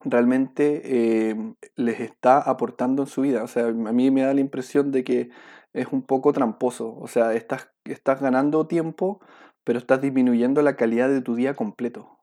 realmente 0.00 1.30
em, 1.30 1.54
les 1.76 2.00
está 2.00 2.40
aportando 2.40 3.04
en 3.04 3.08
su 3.08 3.22
vida. 3.22 3.44
O 3.44 3.48
sea, 3.48 3.66
a 3.66 3.72
mí 3.72 4.10
me 4.10 4.22
da 4.22 4.34
la 4.34 4.40
impresión 4.40 4.90
de 4.90 5.04
que 5.04 5.30
es 5.72 5.86
un 5.92 6.02
poco 6.02 6.32
tramposo. 6.32 6.96
O 6.98 7.06
sea, 7.06 7.32
estás, 7.34 7.70
estás 7.84 8.20
ganando 8.20 8.66
tiempo, 8.66 9.20
pero 9.62 9.78
estás 9.78 10.00
disminuyendo 10.00 10.62
la 10.62 10.74
calidad 10.74 11.08
de 11.08 11.20
tu 11.22 11.36
día 11.36 11.54
completo. 11.54 12.15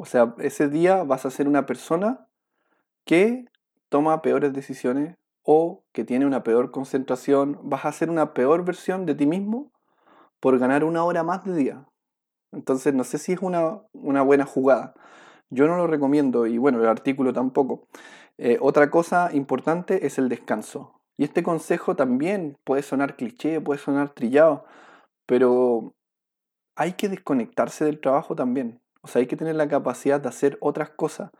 O 0.00 0.06
sea, 0.06 0.34
ese 0.38 0.70
día 0.70 1.04
vas 1.04 1.26
a 1.26 1.30
ser 1.30 1.46
una 1.46 1.66
persona 1.66 2.26
que 3.04 3.44
toma 3.90 4.22
peores 4.22 4.54
decisiones 4.54 5.18
o 5.42 5.84
que 5.92 6.04
tiene 6.04 6.24
una 6.24 6.42
peor 6.42 6.70
concentración. 6.70 7.58
Vas 7.64 7.84
a 7.84 7.92
ser 7.92 8.08
una 8.08 8.32
peor 8.32 8.64
versión 8.64 9.04
de 9.04 9.14
ti 9.14 9.26
mismo 9.26 9.70
por 10.40 10.58
ganar 10.58 10.84
una 10.84 11.04
hora 11.04 11.22
más 11.22 11.44
de 11.44 11.54
día. 11.54 11.84
Entonces, 12.50 12.94
no 12.94 13.04
sé 13.04 13.18
si 13.18 13.32
es 13.32 13.42
una, 13.42 13.82
una 13.92 14.22
buena 14.22 14.46
jugada. 14.46 14.94
Yo 15.50 15.66
no 15.66 15.76
lo 15.76 15.86
recomiendo 15.86 16.46
y 16.46 16.56
bueno, 16.56 16.80
el 16.80 16.88
artículo 16.88 17.34
tampoco. 17.34 17.86
Eh, 18.38 18.56
otra 18.62 18.90
cosa 18.90 19.28
importante 19.34 20.06
es 20.06 20.16
el 20.16 20.30
descanso. 20.30 20.98
Y 21.18 21.24
este 21.24 21.42
consejo 21.42 21.94
también 21.94 22.56
puede 22.64 22.80
sonar 22.80 23.16
cliché, 23.16 23.60
puede 23.60 23.78
sonar 23.78 24.14
trillado, 24.14 24.64
pero 25.26 25.92
hay 26.74 26.94
que 26.94 27.10
desconectarse 27.10 27.84
del 27.84 28.00
trabajo 28.00 28.34
también. 28.34 28.79
O 29.02 29.08
sea, 29.08 29.20
hay 29.20 29.26
que 29.26 29.36
tener 29.36 29.56
la 29.56 29.68
capacidad 29.68 30.20
de 30.20 30.28
hacer 30.28 30.58
otras 30.60 30.90
cosas, 30.90 31.30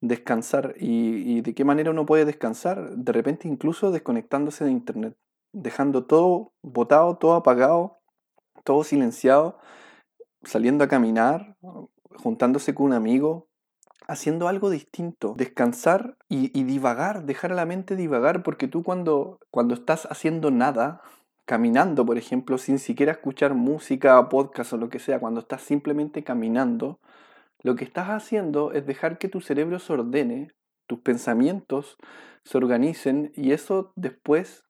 descansar. 0.00 0.74
¿Y, 0.78 1.38
y 1.38 1.40
de 1.40 1.54
qué 1.54 1.64
manera 1.64 1.90
uno 1.90 2.06
puede 2.06 2.24
descansar? 2.24 2.96
De 2.96 3.12
repente 3.12 3.48
incluso 3.48 3.90
desconectándose 3.90 4.64
de 4.64 4.70
Internet, 4.70 5.16
dejando 5.52 6.06
todo 6.06 6.52
botado, 6.62 7.16
todo 7.16 7.34
apagado, 7.34 7.98
todo 8.64 8.84
silenciado, 8.84 9.58
saliendo 10.42 10.84
a 10.84 10.88
caminar, 10.88 11.56
juntándose 12.16 12.74
con 12.74 12.86
un 12.86 12.92
amigo, 12.92 13.48
haciendo 14.06 14.48
algo 14.48 14.70
distinto, 14.70 15.34
descansar 15.36 16.16
y, 16.28 16.62
divagar, 16.64 17.24
dejar 17.24 17.52
a 17.52 17.56
la 17.56 17.66
mente 17.66 17.94
divagar, 17.94 18.42
porque 18.42 18.66
tú 18.66 18.82
cuando, 18.82 19.38
cuando 19.50 19.74
estás 19.74 20.06
haciendo 20.10 20.50
nada, 20.50 21.02
caminando, 21.48 22.04
por 22.04 22.18
ejemplo, 22.18 22.58
sin 22.58 22.78
siquiera 22.78 23.12
escuchar 23.12 23.54
música, 23.54 24.28
podcast 24.28 24.74
o 24.74 24.76
lo 24.76 24.90
que 24.90 24.98
sea, 24.98 25.18
cuando 25.18 25.40
estás 25.40 25.62
simplemente 25.62 26.22
caminando, 26.22 27.00
lo 27.62 27.74
que 27.74 27.84
estás 27.84 28.10
haciendo 28.10 28.72
es 28.72 28.84
dejar 28.84 29.16
que 29.16 29.30
tu 29.30 29.40
cerebro 29.40 29.78
se 29.78 29.94
ordene, 29.94 30.52
tus 30.86 31.00
pensamientos 31.00 31.96
se 32.44 32.58
organicen 32.58 33.32
y 33.34 33.52
eso 33.52 33.94
después 33.96 34.66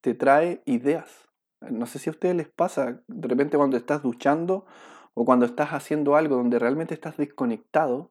te 0.00 0.14
trae 0.14 0.62
ideas. 0.64 1.28
No 1.60 1.84
sé 1.84 1.98
si 1.98 2.08
a 2.08 2.12
ustedes 2.12 2.34
les 2.34 2.48
pasa, 2.48 3.02
de 3.08 3.28
repente 3.28 3.58
cuando 3.58 3.76
estás 3.76 4.02
duchando 4.02 4.64
o 5.12 5.26
cuando 5.26 5.44
estás 5.44 5.74
haciendo 5.74 6.16
algo 6.16 6.36
donde 6.36 6.58
realmente 6.58 6.94
estás 6.94 7.18
desconectado, 7.18 8.10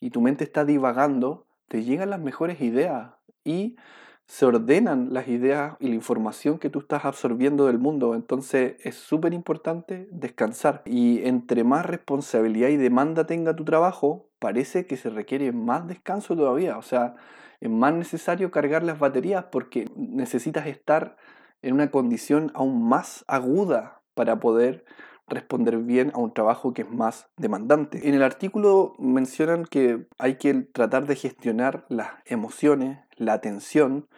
y 0.00 0.10
tu 0.10 0.20
mente 0.20 0.42
está 0.42 0.64
divagando, 0.64 1.46
te 1.68 1.84
llegan 1.84 2.10
las 2.10 2.20
mejores 2.20 2.60
ideas 2.60 3.12
y 3.44 3.76
se 4.26 4.46
ordenan 4.46 5.12
las 5.12 5.28
ideas 5.28 5.76
y 5.80 5.88
la 5.88 5.94
información 5.94 6.58
que 6.58 6.70
tú 6.70 6.78
estás 6.80 7.04
absorbiendo 7.04 7.66
del 7.66 7.78
mundo. 7.78 8.14
Entonces 8.14 8.76
es 8.80 8.94
súper 8.94 9.34
importante 9.34 10.08
descansar. 10.10 10.82
Y 10.86 11.26
entre 11.26 11.62
más 11.64 11.84
responsabilidad 11.86 12.68
y 12.68 12.76
demanda 12.76 13.26
tenga 13.26 13.54
tu 13.54 13.64
trabajo, 13.64 14.28
parece 14.38 14.86
que 14.86 14.96
se 14.96 15.10
requiere 15.10 15.52
más 15.52 15.86
descanso 15.86 16.36
todavía. 16.36 16.78
O 16.78 16.82
sea, 16.82 17.16
es 17.60 17.70
más 17.70 17.94
necesario 17.94 18.50
cargar 18.50 18.82
las 18.82 18.98
baterías 18.98 19.46
porque 19.52 19.90
necesitas 19.96 20.66
estar 20.66 21.16
en 21.62 21.74
una 21.74 21.90
condición 21.90 22.50
aún 22.54 22.88
más 22.88 23.24
aguda 23.26 24.02
para 24.14 24.40
poder 24.40 24.84
responder 25.26 25.78
bien 25.78 26.12
a 26.14 26.18
un 26.18 26.32
trabajo 26.32 26.72
que 26.72 26.82
es 26.82 26.90
más 26.90 27.28
demandante. 27.36 28.08
En 28.08 28.14
el 28.14 28.22
artículo 28.22 28.94
mencionan 28.98 29.64
que 29.64 30.06
hay 30.18 30.36
que 30.36 30.54
tratar 30.54 31.06
de 31.06 31.16
gestionar 31.16 31.86
las 31.88 32.08
emociones, 32.26 32.98
la 33.16 33.32
atención, 33.32 34.08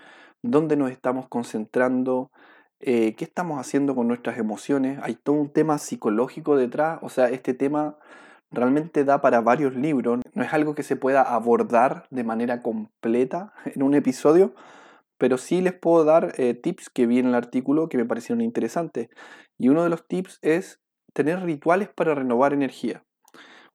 dónde 0.43 0.77
nos 0.77 0.91
estamos 0.91 1.29
concentrando, 1.29 2.31
eh, 2.81 3.15
qué 3.17 3.25
estamos 3.25 3.59
haciendo 3.59 3.95
con 3.95 4.09
nuestras 4.09 4.39
emociones. 4.39 4.99
Hay 5.03 5.15
todo 5.15 5.37
un 5.37 5.53
tema 5.53 5.79
psicológico 5.79 6.57
detrás, 6.57 6.99
o 7.03 7.09
sea, 7.09 7.29
este 7.29 7.55
tema 7.55 7.97
realmente 8.51 9.05
da 9.05 9.21
para 9.21 9.41
varios 9.41 9.75
libros, 9.75 10.21
no 10.35 10.43
es 10.43 10.53
algo 10.53 10.75
que 10.75 10.83
se 10.83 10.97
pueda 10.97 11.23
abordar 11.23 12.07
de 12.11 12.25
manera 12.25 12.63
completa 12.63 13.53
en 13.65 13.83
un 13.83 13.95
episodio, 13.95 14.55
pero 15.19 15.39
sí 15.39 15.63
les 15.63 15.73
puedo 15.73 16.05
dar 16.05 16.35
eh, 16.37 16.55
tips 16.55 16.91
que 16.91 17.07
vi 17.07 17.19
en 17.19 17.27
el 17.27 17.35
artículo 17.35 17.89
que 17.89 17.97
me 17.97 18.05
parecieron 18.05 18.43
interesantes. 18.43 19.09
Y 19.59 19.69
uno 19.69 19.83
de 19.83 19.89
los 19.89 20.07
tips 20.07 20.39
es 20.43 20.81
tener 21.17 21.41
rituales 21.41 21.89
para 21.89 22.15
renovar 22.15 22.53
energía. 22.53 23.03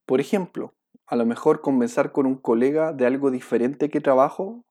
Por 0.05 0.21
ejemplo, 0.21 0.75
a 1.07 1.15
lo 1.15 1.25
mejor 1.25 1.62
conversar 1.62 2.12
con 2.12 2.27
un 2.27 2.36
colega 2.36 2.93
de 2.93 3.07
algo 3.07 3.31
diferente 3.31 3.89
que 3.89 4.00
trabajo 4.00 4.63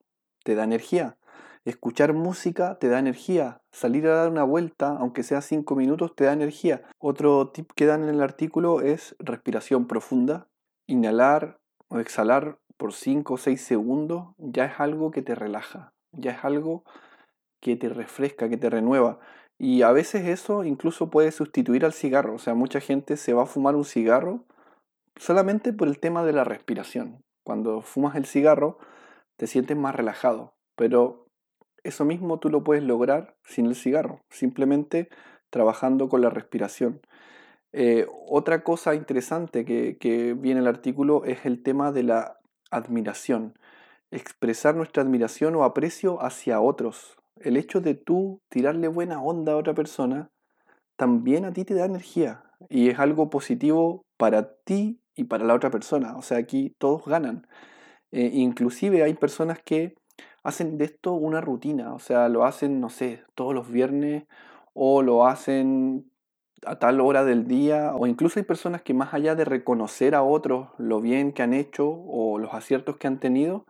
te 0.44 0.54
da 0.54 0.62
energía. 0.62 1.16
Escuchar 1.64 2.12
música 2.12 2.78
te 2.78 2.88
da 2.88 3.00
energía. 3.00 3.60
Salir 3.72 4.06
a 4.06 4.14
dar 4.14 4.30
una 4.30 4.44
vuelta, 4.44 4.96
aunque 5.00 5.24
sea 5.24 5.40
cinco 5.40 5.74
minutos, 5.74 6.14
te 6.14 6.24
da 6.24 6.32
energía. 6.32 6.82
Otro 7.00 7.48
tip 7.48 7.72
que 7.74 7.86
dan 7.86 8.04
en 8.04 8.10
el 8.10 8.22
artículo 8.22 8.82
es 8.82 9.16
respiración 9.18 9.88
profunda. 9.88 10.46
Inhalar 10.86 11.58
o 11.88 11.98
exhalar 11.98 12.58
por 12.76 12.92
5 12.92 13.34
o 13.34 13.36
6 13.36 13.60
segundos 13.60 14.28
ya 14.38 14.66
es 14.66 14.78
algo 14.78 15.10
que 15.10 15.22
te 15.22 15.34
relaja, 15.34 15.92
ya 16.12 16.30
es 16.30 16.44
algo 16.44 16.84
que 17.60 17.74
te 17.76 17.88
refresca, 17.88 18.48
que 18.48 18.56
te 18.56 18.70
renueva. 18.70 19.18
Y 19.62 19.82
a 19.82 19.92
veces 19.92 20.26
eso 20.26 20.64
incluso 20.64 21.10
puede 21.10 21.32
sustituir 21.32 21.84
al 21.84 21.92
cigarro. 21.92 22.34
O 22.34 22.38
sea, 22.38 22.54
mucha 22.54 22.80
gente 22.80 23.18
se 23.18 23.34
va 23.34 23.42
a 23.42 23.46
fumar 23.46 23.76
un 23.76 23.84
cigarro 23.84 24.46
solamente 25.16 25.74
por 25.74 25.86
el 25.86 25.98
tema 25.98 26.24
de 26.24 26.32
la 26.32 26.44
respiración. 26.44 27.22
Cuando 27.44 27.82
fumas 27.82 28.16
el 28.16 28.24
cigarro 28.24 28.78
te 29.36 29.46
sientes 29.46 29.76
más 29.76 29.94
relajado. 29.94 30.54
Pero 30.76 31.26
eso 31.84 32.06
mismo 32.06 32.38
tú 32.38 32.48
lo 32.48 32.64
puedes 32.64 32.82
lograr 32.82 33.36
sin 33.44 33.66
el 33.66 33.74
cigarro, 33.74 34.22
simplemente 34.30 35.10
trabajando 35.50 36.08
con 36.08 36.22
la 36.22 36.30
respiración. 36.30 37.02
Eh, 37.74 38.06
otra 38.30 38.64
cosa 38.64 38.94
interesante 38.94 39.66
que, 39.66 39.98
que 39.98 40.32
viene 40.32 40.60
en 40.60 40.66
el 40.66 40.74
artículo 40.74 41.26
es 41.26 41.44
el 41.44 41.62
tema 41.62 41.92
de 41.92 42.04
la 42.04 42.38
admiración. 42.70 43.58
Expresar 44.10 44.74
nuestra 44.74 45.02
admiración 45.02 45.54
o 45.54 45.64
aprecio 45.64 46.22
hacia 46.22 46.62
otros, 46.62 47.19
el 47.40 47.56
hecho 47.56 47.80
de 47.80 47.94
tú 47.94 48.40
tirarle 48.48 48.88
buena 48.88 49.22
onda 49.22 49.52
a 49.52 49.56
otra 49.56 49.74
persona, 49.74 50.30
también 50.96 51.44
a 51.44 51.52
ti 51.52 51.64
te 51.64 51.74
da 51.74 51.86
energía 51.86 52.44
y 52.68 52.90
es 52.90 52.98
algo 52.98 53.30
positivo 53.30 54.04
para 54.16 54.54
ti 54.64 55.00
y 55.14 55.24
para 55.24 55.44
la 55.44 55.54
otra 55.54 55.70
persona. 55.70 56.16
O 56.16 56.22
sea, 56.22 56.38
aquí 56.38 56.74
todos 56.78 57.04
ganan. 57.06 57.46
Eh, 58.12 58.30
inclusive 58.34 59.02
hay 59.02 59.14
personas 59.14 59.60
que 59.62 59.94
hacen 60.42 60.78
de 60.78 60.86
esto 60.86 61.12
una 61.12 61.40
rutina, 61.40 61.94
o 61.94 61.98
sea, 61.98 62.28
lo 62.28 62.44
hacen, 62.44 62.80
no 62.80 62.90
sé, 62.90 63.22
todos 63.34 63.54
los 63.54 63.70
viernes 63.70 64.24
o 64.74 65.02
lo 65.02 65.26
hacen 65.26 66.10
a 66.66 66.78
tal 66.78 67.00
hora 67.00 67.24
del 67.24 67.46
día, 67.46 67.94
o 67.94 68.06
incluso 68.06 68.38
hay 68.38 68.44
personas 68.44 68.82
que 68.82 68.94
más 68.94 69.14
allá 69.14 69.34
de 69.34 69.44
reconocer 69.44 70.14
a 70.14 70.22
otros 70.22 70.68
lo 70.78 71.00
bien 71.00 71.32
que 71.32 71.42
han 71.42 71.54
hecho 71.54 71.88
o 71.88 72.38
los 72.38 72.52
aciertos 72.52 72.98
que 72.98 73.06
han 73.06 73.18
tenido, 73.18 73.66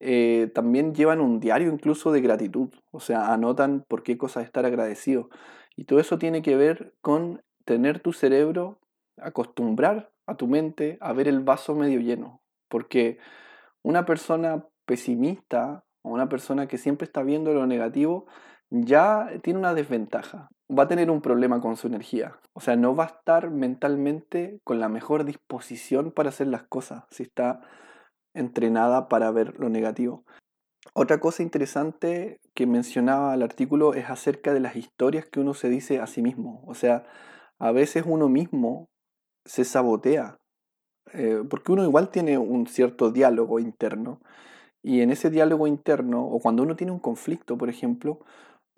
eh, 0.00 0.50
también 0.54 0.94
llevan 0.94 1.20
un 1.20 1.40
diario 1.40 1.72
incluso 1.72 2.12
de 2.12 2.20
gratitud, 2.20 2.68
o 2.90 3.00
sea, 3.00 3.32
anotan 3.32 3.84
por 3.88 4.02
qué 4.02 4.18
cosas 4.18 4.44
estar 4.44 4.66
agradecido. 4.66 5.30
Y 5.76 5.84
todo 5.84 6.00
eso 6.00 6.18
tiene 6.18 6.42
que 6.42 6.56
ver 6.56 6.94
con 7.00 7.42
tener 7.64 8.00
tu 8.00 8.12
cerebro, 8.12 8.78
acostumbrar 9.18 10.10
a 10.26 10.36
tu 10.36 10.46
mente 10.46 10.98
a 11.00 11.12
ver 11.12 11.28
el 11.28 11.40
vaso 11.40 11.74
medio 11.74 12.00
lleno, 12.00 12.42
porque 12.68 13.18
una 13.82 14.04
persona 14.04 14.66
pesimista 14.84 15.84
o 16.02 16.10
una 16.10 16.28
persona 16.28 16.66
que 16.66 16.78
siempre 16.78 17.06
está 17.06 17.22
viendo 17.22 17.52
lo 17.52 17.66
negativo 17.66 18.26
ya 18.70 19.30
tiene 19.42 19.58
una 19.58 19.74
desventaja, 19.74 20.48
va 20.70 20.84
a 20.84 20.88
tener 20.88 21.10
un 21.10 21.22
problema 21.22 21.60
con 21.60 21.76
su 21.76 21.86
energía, 21.86 22.36
o 22.52 22.60
sea, 22.60 22.76
no 22.76 22.96
va 22.96 23.04
a 23.04 23.08
estar 23.08 23.50
mentalmente 23.50 24.60
con 24.64 24.80
la 24.80 24.88
mejor 24.88 25.24
disposición 25.24 26.10
para 26.10 26.30
hacer 26.30 26.48
las 26.48 26.64
cosas 26.64 27.04
si 27.10 27.22
está 27.22 27.60
entrenada 28.36 29.08
para 29.08 29.30
ver 29.30 29.58
lo 29.58 29.68
negativo. 29.68 30.24
Otra 30.94 31.20
cosa 31.20 31.42
interesante 31.42 32.40
que 32.54 32.66
mencionaba 32.66 33.34
el 33.34 33.42
artículo 33.42 33.94
es 33.94 34.08
acerca 34.08 34.54
de 34.54 34.60
las 34.60 34.76
historias 34.76 35.26
que 35.26 35.40
uno 35.40 35.54
se 35.54 35.68
dice 35.68 36.00
a 36.00 36.06
sí 36.06 36.22
mismo. 36.22 36.62
O 36.66 36.74
sea, 36.74 37.04
a 37.58 37.72
veces 37.72 38.04
uno 38.06 38.28
mismo 38.28 38.88
se 39.44 39.64
sabotea, 39.64 40.36
eh, 41.12 41.42
porque 41.48 41.72
uno 41.72 41.84
igual 41.84 42.10
tiene 42.10 42.38
un 42.38 42.66
cierto 42.66 43.10
diálogo 43.10 43.58
interno. 43.58 44.20
Y 44.82 45.00
en 45.00 45.10
ese 45.10 45.30
diálogo 45.30 45.66
interno, 45.66 46.24
o 46.24 46.40
cuando 46.40 46.62
uno 46.62 46.76
tiene 46.76 46.92
un 46.92 47.00
conflicto, 47.00 47.58
por 47.58 47.68
ejemplo, 47.68 48.20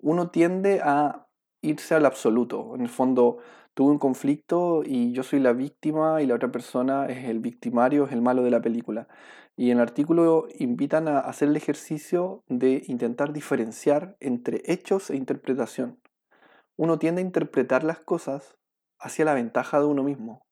uno 0.01 0.29
tiende 0.29 0.81
a 0.83 1.27
irse 1.61 1.95
al 1.95 2.05
absoluto. 2.05 2.75
En 2.75 2.81
el 2.81 2.89
fondo, 2.89 3.39
tuve 3.79 3.91
un 3.91 3.97
conflicto 3.99 4.83
y 4.85 5.13
yo 5.13 5.23
soy 5.23 5.39
la 5.39 5.53
víctima 5.53 6.21
y 6.21 6.25
la 6.25 6.35
otra 6.35 6.51
persona 6.51 7.05
es 7.05 7.25
el 7.29 7.39
victimario, 7.39 8.05
es 8.05 8.11
el 8.11 8.21
malo 8.21 8.43
de 8.43 8.51
la 8.51 8.61
película. 8.61 9.07
Y 9.59 9.71
en 9.71 9.77
el 9.79 9.81
artículo 9.81 10.47
invitan 10.57 11.09
a 11.09 11.19
hacer 11.19 11.49
el 11.49 11.57
ejercicio 11.57 12.45
de 12.47 12.81
intentar 12.87 13.33
diferenciar 13.33 14.15
entre 14.21 14.61
hechos 14.63 15.09
e 15.09 15.17
interpretación. 15.17 15.99
Uno 16.77 16.97
tiende 16.97 17.21
a 17.21 17.25
interpretar 17.25 17.83
las 17.83 17.99
cosas 17.99 18.55
hacia 18.99 19.25
la 19.25 19.33
ventaja 19.33 19.81
de 19.81 19.85
uno 19.85 20.01
mismo. 20.01 20.45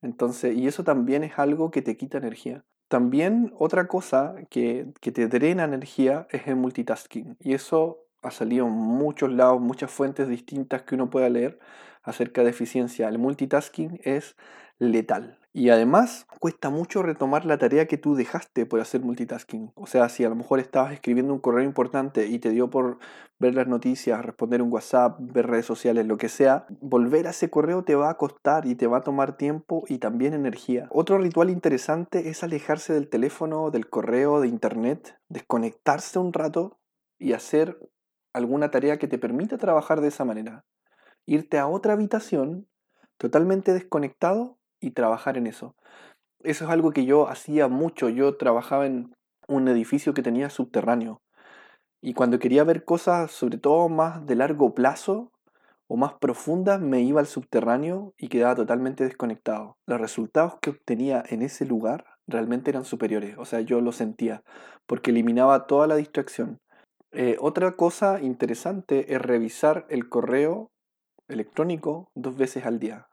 Entonces, 0.00 0.56
y 0.56 0.68
eso 0.68 0.84
también 0.84 1.24
es 1.24 1.40
algo 1.40 1.72
que 1.72 1.82
te 1.82 1.96
quita 1.96 2.18
energía. 2.18 2.64
También 2.86 3.52
otra 3.58 3.88
cosa 3.88 4.36
que, 4.48 4.92
que 5.00 5.10
te 5.10 5.26
drena 5.26 5.64
energía 5.64 6.28
es 6.30 6.46
el 6.46 6.54
multitasking. 6.54 7.36
Y 7.40 7.54
eso 7.54 8.06
ha 8.22 8.30
salido 8.30 8.68
en 8.68 8.74
muchos 8.74 9.32
lados, 9.32 9.60
muchas 9.60 9.90
fuentes 9.90 10.28
distintas 10.28 10.82
que 10.82 10.94
uno 10.94 11.10
pueda 11.10 11.28
leer 11.28 11.58
acerca 12.04 12.44
de 12.44 12.50
eficiencia. 12.50 13.08
El 13.08 13.18
multitasking 13.18 13.98
es 14.04 14.36
letal. 14.78 15.40
Y 15.56 15.70
además 15.70 16.26
cuesta 16.38 16.68
mucho 16.68 17.02
retomar 17.02 17.46
la 17.46 17.56
tarea 17.56 17.86
que 17.86 17.96
tú 17.96 18.14
dejaste 18.14 18.66
por 18.66 18.78
hacer 18.78 19.00
multitasking. 19.00 19.72
O 19.74 19.86
sea, 19.86 20.10
si 20.10 20.22
a 20.22 20.28
lo 20.28 20.34
mejor 20.34 20.60
estabas 20.60 20.92
escribiendo 20.92 21.32
un 21.32 21.40
correo 21.40 21.64
importante 21.64 22.26
y 22.26 22.38
te 22.38 22.50
dio 22.50 22.68
por 22.68 22.98
ver 23.38 23.54
las 23.54 23.66
noticias, 23.66 24.22
responder 24.22 24.60
un 24.60 24.70
WhatsApp, 24.70 25.16
ver 25.18 25.46
redes 25.46 25.64
sociales, 25.64 26.04
lo 26.06 26.18
que 26.18 26.28
sea, 26.28 26.66
volver 26.82 27.26
a 27.26 27.30
ese 27.30 27.48
correo 27.48 27.84
te 27.84 27.94
va 27.94 28.10
a 28.10 28.18
costar 28.18 28.66
y 28.66 28.74
te 28.74 28.86
va 28.86 28.98
a 28.98 29.02
tomar 29.02 29.38
tiempo 29.38 29.84
y 29.88 29.96
también 29.96 30.34
energía. 30.34 30.88
Otro 30.90 31.16
ritual 31.16 31.48
interesante 31.48 32.28
es 32.28 32.42
alejarse 32.42 32.92
del 32.92 33.08
teléfono, 33.08 33.70
del 33.70 33.88
correo, 33.88 34.42
de 34.42 34.48
internet, 34.48 35.18
desconectarse 35.30 36.18
un 36.18 36.34
rato 36.34 36.78
y 37.18 37.32
hacer 37.32 37.78
alguna 38.34 38.70
tarea 38.70 38.98
que 38.98 39.08
te 39.08 39.16
permita 39.16 39.56
trabajar 39.56 40.02
de 40.02 40.08
esa 40.08 40.26
manera. 40.26 40.66
Irte 41.24 41.56
a 41.56 41.66
otra 41.66 41.94
habitación 41.94 42.68
totalmente 43.16 43.72
desconectado 43.72 44.55
y 44.80 44.90
trabajar 44.90 45.36
en 45.36 45.46
eso. 45.46 45.74
Eso 46.42 46.64
es 46.64 46.70
algo 46.70 46.92
que 46.92 47.04
yo 47.04 47.28
hacía 47.28 47.68
mucho. 47.68 48.08
Yo 48.08 48.36
trabajaba 48.36 48.86
en 48.86 49.14
un 49.48 49.68
edificio 49.68 50.14
que 50.14 50.22
tenía 50.22 50.50
subterráneo. 50.50 51.20
Y 52.02 52.14
cuando 52.14 52.38
quería 52.38 52.64
ver 52.64 52.84
cosas, 52.84 53.30
sobre 53.32 53.58
todo 53.58 53.88
más 53.88 54.26
de 54.26 54.36
largo 54.36 54.74
plazo 54.74 55.32
o 55.88 55.96
más 55.96 56.14
profundas, 56.14 56.80
me 56.80 57.00
iba 57.00 57.20
al 57.20 57.26
subterráneo 57.26 58.14
y 58.18 58.28
quedaba 58.28 58.54
totalmente 58.54 59.04
desconectado. 59.04 59.76
Los 59.86 60.00
resultados 60.00 60.54
que 60.60 60.70
obtenía 60.70 61.22
en 61.28 61.42
ese 61.42 61.64
lugar 61.64 62.04
realmente 62.26 62.70
eran 62.70 62.84
superiores. 62.84 63.36
O 63.38 63.44
sea, 63.44 63.60
yo 63.60 63.80
lo 63.80 63.92
sentía, 63.92 64.42
porque 64.86 65.10
eliminaba 65.10 65.66
toda 65.66 65.86
la 65.86 65.96
distracción. 65.96 66.58
Eh, 67.12 67.36
otra 67.40 67.76
cosa 67.76 68.20
interesante 68.20 69.14
es 69.14 69.22
revisar 69.22 69.86
el 69.88 70.08
correo 70.08 70.70
electrónico 71.28 72.10
dos 72.14 72.36
veces 72.36 72.66
al 72.66 72.78
día 72.78 73.08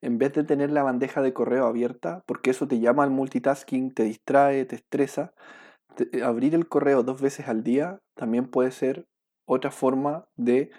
en 0.00 0.18
vez 0.18 0.32
de 0.32 0.44
tener 0.44 0.70
la 0.70 0.82
bandeja 0.82 1.22
de 1.22 1.32
correo 1.32 1.66
abierta, 1.66 2.22
porque 2.26 2.50
eso 2.50 2.68
te 2.68 2.80
llama 2.80 3.04
al 3.04 3.10
multitasking, 3.10 3.92
te 3.92 4.04
distrae, 4.04 4.64
te 4.64 4.76
estresa, 4.76 5.32
eh, 6.12 6.22
abrir 6.22 6.54
el 6.54 6.68
correo 6.68 7.02
dos 7.02 7.20
veces 7.20 7.48
al 7.48 7.62
día 7.62 8.00
también 8.14 8.48
puede 8.48 8.70
ser 8.70 9.06
otra 9.46 9.70
forma 9.70 10.28
de 10.36 10.70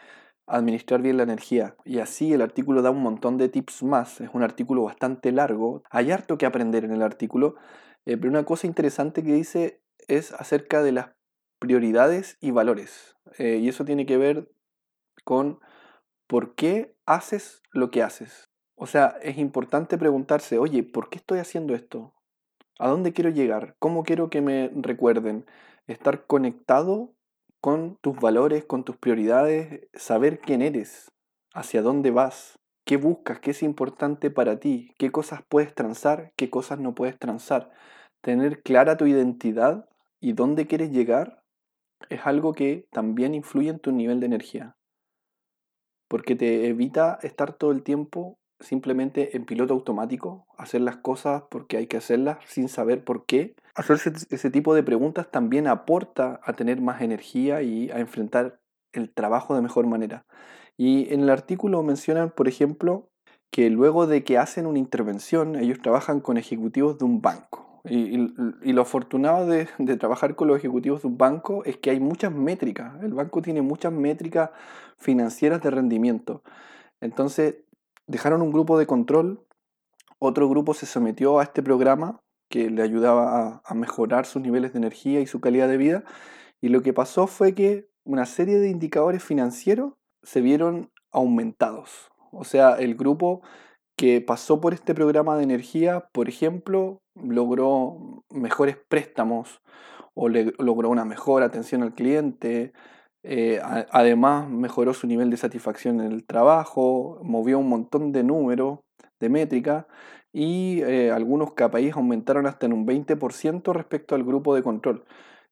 administrar 0.48 1.02
bien 1.02 1.18
la 1.18 1.24
energía. 1.24 1.76
Y 1.86 2.00
así 2.00 2.34
el 2.34 2.42
artículo 2.42 2.82
da 2.82 2.92
un 2.92 3.02
montón 3.02 3.38
de 3.38 3.50
tips 3.50 3.84
más. 3.84 4.22
Es 4.22 4.30
un 4.34 4.44
artículo 4.44 4.84
bastante 4.84 5.32
largo. 5.32 5.84
Hay 5.90 6.12
harto 6.12 6.38
que 6.38 6.46
aprender 6.46 6.84
en 6.86 6.92
el 6.92 7.02
artículo. 7.02 7.56
Eh, 8.06 8.18
pero 8.18 8.30
una 8.30 8.46
cosa 8.46 8.68
interesante 8.68 9.24
que 9.24 9.34
dice 9.34 9.82
es 10.08 10.34
acerca 10.34 10.82
de 10.82 10.92
las 10.92 11.12
prioridades 11.60 12.38
y 12.42 12.52
valores. 12.52 13.16
Eh, 13.38 13.58
y 13.58 13.70
eso 13.70 13.86
tiene 13.86 14.06
que 14.06 14.18
ver 14.18 14.52
con 15.24 15.60
por 16.28 16.56
qué 16.56 16.96
haces 17.06 17.62
lo 17.72 17.92
que 17.92 18.02
haces. 18.02 18.49
O 18.82 18.88
sea, 18.88 19.18
es 19.22 19.38
importante 19.38 19.98
preguntarse, 19.98 20.58
oye, 20.58 20.84
¿por 20.84 21.10
qué 21.10 21.18
estoy 21.18 21.40
haciendo 21.40 21.76
esto? 21.76 22.14
¿A 22.80 22.88
dónde 22.88 23.12
quiero 23.12 23.30
llegar? 23.30 23.76
¿Cómo 23.78 24.04
quiero 24.04 24.30
que 24.30 24.40
me 24.40 24.72
recuerden? 24.74 25.46
Estar 25.88 26.26
conectado 26.26 27.14
con 27.60 27.98
tus 27.98 28.18
valores, 28.18 28.64
con 28.64 28.86
tus 28.86 28.96
prioridades, 28.96 29.90
saber 29.96 30.40
quién 30.40 30.62
eres, 30.62 31.12
hacia 31.54 31.82
dónde 31.82 32.12
vas, 32.12 32.58
qué 32.86 32.96
buscas, 32.96 33.42
qué 33.42 33.52
es 33.52 33.64
importante 33.64 34.32
para 34.32 34.62
ti, 34.62 34.94
qué 34.98 35.12
cosas 35.12 35.42
puedes 35.50 35.76
transar, 35.76 36.32
qué 36.38 36.50
cosas 36.50 36.80
no 36.80 36.96
puedes 36.96 37.20
transar. 37.20 37.72
Tener 38.22 38.62
clara 38.64 38.96
tu 38.96 39.08
identidad 39.08 39.90
y 40.22 40.32
dónde 40.32 40.68
quieres 40.68 40.92
llegar 40.92 41.44
es 42.08 42.26
algo 42.26 42.54
que 42.54 42.88
también 42.94 43.36
influye 43.36 43.72
en 43.72 43.80
tu 43.80 43.92
nivel 43.92 44.22
de 44.22 44.28
energía, 44.28 44.78
porque 46.08 46.38
te 46.38 46.68
evita 46.68 47.20
estar 47.24 47.52
todo 47.52 47.72
el 47.72 47.84
tiempo 47.84 48.39
simplemente 48.60 49.36
en 49.38 49.46
piloto 49.46 49.74
automático, 49.74 50.46
hacer 50.58 50.82
las 50.82 50.98
cosas 50.98 51.44
porque 51.50 51.78
hay 51.78 51.88
que 51.88 51.98
hacerlas 51.98 52.40
sin 52.46 52.70
saber 52.70 53.04
por 53.04 53.26
qué. 53.26 53.56
Hacerse 53.76 54.12
ese 54.30 54.50
tipo 54.50 54.74
de 54.76 54.84
preguntas 54.84 55.32
también 55.32 55.68
aporta 55.68 56.40
a 56.44 56.54
tener 56.54 56.82
más 56.82 57.02
energía 57.02 57.62
y 57.62 57.90
a 57.92 58.00
enfrentar 58.00 58.60
el 58.94 59.12
trabajo 59.12 59.56
de 59.56 59.62
mejor 59.62 59.88
manera. 59.88 60.26
Y 60.78 61.14
en 61.14 61.22
el 61.22 61.30
artículo 61.30 61.84
mencionan, 61.84 62.32
por 62.32 62.48
ejemplo, 62.48 63.10
que 63.52 63.70
luego 63.70 64.08
de 64.08 64.24
que 64.24 64.38
hacen 64.38 64.66
una 64.66 64.80
intervención, 64.80 65.56
ellos 65.56 65.80
trabajan 65.82 66.20
con 66.20 66.38
ejecutivos 66.38 66.98
de 66.98 67.06
un 67.06 67.22
banco. 67.22 67.82
Y, 67.86 68.74
lo 68.74 68.82
afortunado 68.82 69.48
de, 69.48 69.68
trabajar 69.98 70.36
con 70.36 70.48
los 70.48 70.58
ejecutivos 70.58 71.02
de 71.02 71.08
un 71.08 71.18
banco 71.18 71.64
es 71.66 71.78
que 71.78 71.90
hay 71.90 72.00
muchas 72.00 72.32
métricas. 72.32 73.02
El 73.02 73.14
banco 73.14 73.42
tiene 73.42 73.62
muchas 73.62 73.92
métricas 73.92 74.52
financieras 74.98 75.62
de 75.62 75.72
rendimiento. 75.72 76.44
Entonces, 77.02 77.56
dejaron 78.10 78.42
un 78.42 78.52
grupo 78.52 78.78
de 78.78 78.88
control, 78.88 79.46
otro 80.18 80.50
grupo 80.50 80.74
se 80.74 80.86
sometió 80.86 81.40
a 81.40 81.44
este 81.44 81.64
programa 81.64 82.20
que 82.50 82.72
le 82.72 82.82
ayudaba 82.82 83.62
a, 83.64 83.74
mejorar 83.76 84.26
sus 84.26 84.42
niveles 84.42 84.74
de 84.74 84.80
energía 84.80 85.22
y 85.22 85.28
su 85.28 85.40
calidad 85.40 85.70
de 85.70 85.78
vida, 85.78 86.04
y 86.60 86.70
lo 86.70 86.82
que 86.82 86.92
pasó 86.92 87.28
fue 87.28 87.54
que 87.54 87.88
una 88.04 88.26
serie 88.26 88.58
de 88.58 88.70
indicadores 88.70 89.24
financieros 89.24 89.94
se 90.24 90.42
vieron 90.42 90.92
aumentados. 91.12 92.10
O 92.32 92.44
sea, 92.44 92.74
el 92.74 92.96
grupo 92.96 93.42
que 93.96 94.22
pasó 94.22 94.60
por 94.60 94.74
este 94.74 94.96
programa 94.96 95.38
de 95.38 95.44
energía, 95.44 96.10
por 96.12 96.28
ejemplo, 96.28 97.04
logró 97.14 98.24
mejores 98.32 98.78
préstamos 98.88 99.62
o 100.16 100.30
logró 100.30 100.90
una 100.90 101.06
mejor 101.06 101.44
atención 101.44 101.84
al 101.84 101.94
cliente, 101.94 102.74
eh, 103.24 103.60
además 103.62 104.50
mejoró 104.50 104.94
su 104.94 105.08
nivel 105.08 105.30
de 105.30 105.38
satisfacción 105.38 106.02
en 106.02 106.12
el 106.12 106.26
trabajo, 106.26 107.20
movió 107.24 107.60
un 107.60 107.70
montón 107.70 108.12
de 108.12 108.24
números, 108.24 108.80
de 109.20 109.30
métricas, 109.30 109.86
y 110.32 110.82
eh, 110.84 111.12
algunos 111.12 111.54
KPIs 111.54 111.96
aumentaron 111.96 112.46
hasta 112.46 112.66
en 112.66 112.74
un 112.74 112.86
20% 112.86 113.74
respecto 113.74 114.16
al 114.16 114.24
grupo 114.24 114.56
de 114.56 114.64
control. 114.64 115.06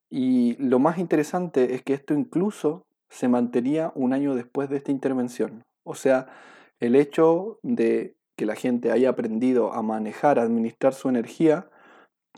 Y 0.09 0.55
lo 0.57 0.79
más 0.79 0.97
interesante 0.99 1.73
es 1.73 1.83
que 1.83 1.93
esto 1.93 2.13
incluso 2.13 2.85
se 3.09 3.27
mantenía 3.27 3.91
un 3.95 4.13
año 4.13 4.35
después 4.35 4.69
de 4.69 4.77
esta 4.77 4.91
intervención. 4.91 5.63
O 5.83 5.95
sea, 5.95 6.27
el 6.79 6.95
hecho 6.95 7.59
de 7.63 8.15
que 8.37 8.45
la 8.45 8.55
gente 8.55 8.91
haya 8.91 9.09
aprendido 9.09 9.73
a 9.73 9.81
manejar, 9.81 10.39
a 10.39 10.43
administrar 10.43 10.93
su 10.93 11.09
energía, 11.09 11.69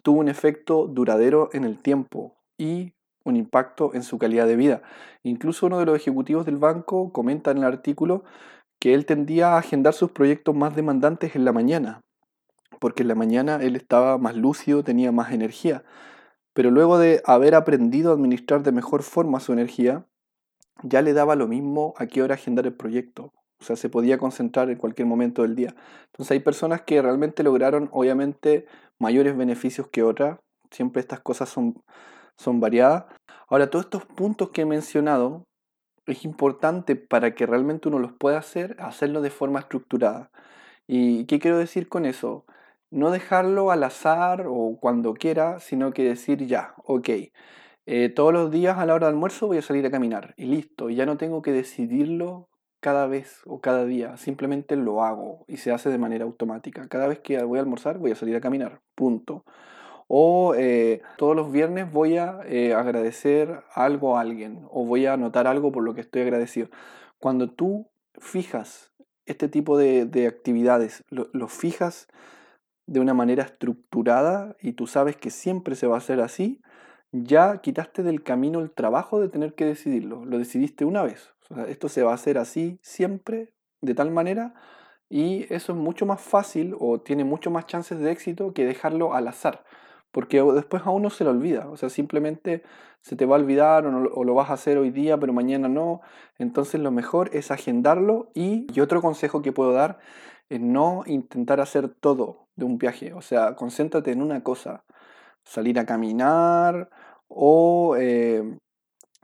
tuvo 0.02 0.20
un 0.20 0.30
efecto 0.30 0.88
duradero 0.88 1.50
en 1.54 1.66
el 1.66 1.80
tiempo 1.80 2.38
y 2.58 2.94
un 3.30 3.38
impacto 3.38 3.94
en 3.94 4.04
su 4.04 4.18
calidad 4.18 4.48
de 4.48 4.56
vida. 4.56 4.82
Incluso 5.24 5.66
uno 5.68 5.80
de 5.80 5.86
los 5.86 5.96
ejecutivos 5.96 6.46
del 6.46 6.58
banco 6.58 7.12
comenta 7.12 7.52
en 7.52 7.60
el 7.60 7.64
artículo 7.64 8.24
que 8.80 8.94
él 8.94 9.06
tendía 9.06 9.54
a 9.54 9.58
agendar 9.58 9.94
sus 9.94 10.12
proyectos 10.12 10.56
más 10.56 10.76
demandantes 10.76 11.36
en 11.36 11.46
la 11.46 11.52
mañana, 11.52 12.02
porque 12.80 13.04
en 13.04 13.10
la 13.10 13.16
mañana 13.16 13.60
él 13.62 13.76
estaba 13.76 14.18
más 14.18 14.36
lúcido, 14.36 14.84
tenía 14.84 15.12
más 15.12 15.32
energía. 15.32 15.84
Pero 16.54 16.72
luego 16.72 16.98
de 16.98 17.22
haber 17.26 17.56
aprendido 17.56 18.12
a 18.12 18.14
administrar 18.16 18.64
de 18.64 18.72
mejor 18.72 19.04
forma 19.04 19.40
su 19.40 19.54
energía, 19.54 20.06
ya 20.84 21.02
le 21.02 21.14
daba 21.14 21.36
lo 21.36 21.48
mismo 21.48 21.94
a 21.98 22.08
qué 22.08 22.22
hora 22.22 22.36
agendar 22.36 22.66
el 22.66 22.74
proyecto. 22.74 23.34
O 23.60 23.64
sea, 23.64 23.76
se 23.76 23.90
podía 23.90 24.18
concentrar 24.18 24.70
en 24.70 24.78
cualquier 24.78 25.08
momento 25.08 25.42
del 25.42 25.56
día. 25.56 25.76
Entonces 26.08 26.32
hay 26.32 26.40
personas 26.40 26.82
que 26.82 27.02
realmente 27.02 27.44
lograron, 27.44 27.90
obviamente, 27.92 28.66
mayores 29.00 29.36
beneficios 29.36 29.88
que 29.88 30.04
otras. 30.04 30.40
Siempre 30.72 31.02
estas 31.02 31.20
cosas 31.20 31.50
son, 31.50 31.82
son 32.38 32.62
variadas. 32.62 33.06
Ahora, 33.50 33.70
todos 33.70 33.86
estos 33.86 34.06
puntos 34.06 34.50
que 34.52 34.62
he 34.62 34.66
mencionado, 34.66 35.44
es 36.06 36.26
importante 36.26 36.96
para 36.96 37.36
que 37.36 37.46
realmente 37.46 37.88
uno 37.88 38.00
los 38.00 38.14
pueda 38.14 38.38
hacer, 38.40 38.76
hacerlo 38.80 39.22
de 39.22 39.30
forma 39.30 39.60
estructurada. 39.60 40.32
¿Y 40.88 41.26
qué 41.26 41.40
quiero 41.40 41.58
decir 41.58 41.88
con 41.88 42.06
eso? 42.06 42.46
No 42.92 43.12
dejarlo 43.12 43.72
al 43.72 43.84
azar 43.84 44.46
o 44.48 44.78
cuando 44.80 45.14
quiera, 45.14 45.60
sino 45.60 45.94
que 45.94 46.04
decir 46.04 46.48
ya, 46.48 46.74
ok, 46.84 47.10
eh, 47.86 48.10
todos 48.10 48.34
los 48.34 48.52
días 48.52 48.78
a 48.78 48.86
la 48.86 48.96
hora 48.96 49.08
de 49.08 49.14
almuerzo 49.14 49.48
voy 49.48 49.58
a 49.58 49.62
salir 49.62 49.86
a 49.86 49.92
caminar 49.92 50.34
y 50.38 50.46
listo, 50.46 50.90
ya 50.90 51.06
no 51.06 51.18
tengo 51.18 51.42
que 51.42 51.52
decidirlo 51.52 52.50
cada 52.82 53.08
vez 53.08 53.42
o 53.46 53.62
cada 53.62 53.86
día, 53.86 54.18
simplemente 54.18 54.76
lo 54.76 55.04
hago 55.04 55.46
y 55.48 55.58
se 55.58 55.72
hace 55.72 55.90
de 55.90 55.98
manera 55.98 56.26
automática. 56.26 56.88
Cada 56.88 57.08
vez 57.08 57.20
que 57.20 57.44
voy 57.44 57.60
a 57.60 57.62
almorzar 57.62 57.98
voy 58.00 58.12
a 58.12 58.16
salir 58.16 58.36
a 58.36 58.42
caminar, 58.42 58.82
punto. 58.96 59.44
O 60.12 60.56
eh, 60.56 61.04
todos 61.18 61.36
los 61.36 61.52
viernes 61.52 61.92
voy 61.92 62.18
a 62.18 62.40
eh, 62.48 62.74
agradecer 62.74 63.62
algo 63.76 64.18
a 64.18 64.22
alguien 64.22 64.66
o 64.72 64.84
voy 64.84 65.06
a 65.06 65.14
anotar 65.14 65.46
algo 65.46 65.72
por 65.72 65.84
lo 65.84 65.94
que 65.94 66.02
estoy 66.02 66.24
agradecido. 66.24 66.68
Cuando 67.20 67.52
tú 67.52 67.92
fijas 68.18 68.92
este 69.28 69.48
tipo 69.48 69.78
de, 69.78 70.26
actividades, 70.28 71.04
lo, 71.12 71.48
fijas 71.48 72.08
de 72.88 73.00
una 73.00 73.14
manera 73.14 73.44
estructurada 73.44 74.56
y 74.60 74.74
tú 74.74 74.88
sabes 74.88 75.16
que 75.16 75.30
siempre 75.30 75.76
se 75.76 75.86
va 75.86 75.94
a 75.94 76.00
hacer 76.00 76.22
así, 76.22 76.60
ya 77.12 77.60
quitaste 77.62 78.02
del 78.02 78.24
camino 78.24 78.62
el 78.62 78.72
trabajo 78.72 79.22
de 79.22 79.30
tener 79.30 79.54
que 79.54 79.66
decidirlo. 79.66 80.26
Lo 80.26 80.40
decidiste 80.40 80.86
una 80.86 81.04
vez. 81.04 81.36
esto 81.68 81.88
se 81.88 82.02
va 82.02 82.12
a 82.12 82.16
hacer 82.16 82.40
así 82.40 82.80
siempre, 82.82 83.54
de 83.82 83.94
tal 83.94 84.10
manera, 84.10 84.56
y 85.08 85.46
eso 85.54 85.74
es 85.74 85.78
mucho 85.78 86.08
más 86.08 86.20
fácil 86.20 86.76
o 86.80 87.00
tiene 87.00 87.24
mucho 87.24 87.52
más 87.52 87.68
chances 87.68 88.00
de 88.00 88.12
éxito 88.12 88.56
que 88.56 88.66
dejarlo 88.66 89.14
al 89.14 89.28
azar. 89.28 89.64
Porque 90.12 90.42
después 90.42 90.84
a 90.86 90.92
uno 90.92 91.10
se 91.10 91.24
le 91.24 91.30
olvida. 91.30 91.68
O 91.70 91.78
sea, 91.78 91.90
simplemente 91.90 92.64
se 93.02 93.16
te 93.16 93.26
va 93.26 93.36
a 93.36 93.40
olvidar 93.40 93.86
o, 93.86 94.24
lo 94.24 94.34
vas 94.34 94.50
a 94.50 94.54
hacer 94.54 94.78
hoy 94.78 94.90
día, 94.92 95.18
pero 95.18 95.34
mañana 95.34 95.70
no. 95.70 96.02
Entonces 96.38 96.82
lo 96.82 96.92
mejor 96.92 97.30
es 97.34 97.52
agendarlo. 97.52 98.32
Y, 98.34 98.68
y 98.74 98.80
otro 98.82 99.02
consejo 99.02 99.42
que 99.42 99.52
puedo 99.52 99.74
dar 99.74 100.00
es 100.50 100.60
no 100.60 101.04
intentar 101.06 101.62
hacer 101.62 101.90
todo 101.90 102.48
de 102.56 102.66
un 102.66 102.78
viaje. 102.78 103.14
O 103.14 103.22
sea, 103.22 103.56
concéntrate 103.56 104.12
en 104.12 104.22
una 104.22 104.44
cosa 104.44 104.84
salir 105.44 105.80
a 105.80 105.86
caminar 105.86 106.90
o 107.28 107.96
eh, 107.98 108.58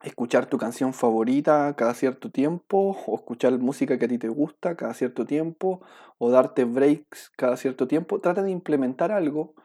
escuchar 0.03 0.45
tu 0.47 0.57
canción 0.57 0.93
favorita 0.93 1.73
cada 1.75 1.93
cierto 1.93 2.29
tiempo 2.29 2.97
o 3.07 3.15
escuchar 3.15 3.57
música 3.59 3.97
que 3.97 4.05
a 4.05 4.07
ti 4.07 4.17
te 4.17 4.29
gusta 4.29 4.75
cada 4.75 4.93
cierto 4.93 5.25
tiempo 5.25 5.81
o 6.17 6.29
darte 6.29 6.65
breaks 6.65 7.31
cada 7.35 7.57
cierto 7.57 7.87
tiempo. 7.87 8.19
Trata 8.19 8.43
de 8.43 8.51
implementar 8.51 9.11
algo, 9.11 9.55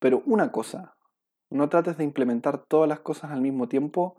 pero 0.00 0.22
una 0.26 0.50
cosa. 0.50 0.96
No 1.50 1.68
trates 1.68 1.96
de 1.96 2.04
implementar 2.04 2.58
todas 2.58 2.88
las 2.88 3.00
cosas 3.00 3.30
al 3.30 3.40
mismo 3.40 3.68
tiempo 3.68 4.16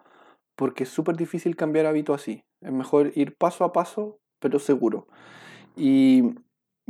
porque 0.55 0.83
es 0.83 0.89
súper 0.89 1.17
difícil 1.17 1.57
cambiar 1.57 1.85
hábito 1.85 2.13
así. 2.13 2.45
Es 2.61 2.71
mejor 2.71 3.11
ir 3.15 3.35
paso 3.35 3.65
a 3.65 3.73
paso, 3.73 4.19
pero 4.39 4.59
seguro. 4.59 5.07
Y 5.75 6.35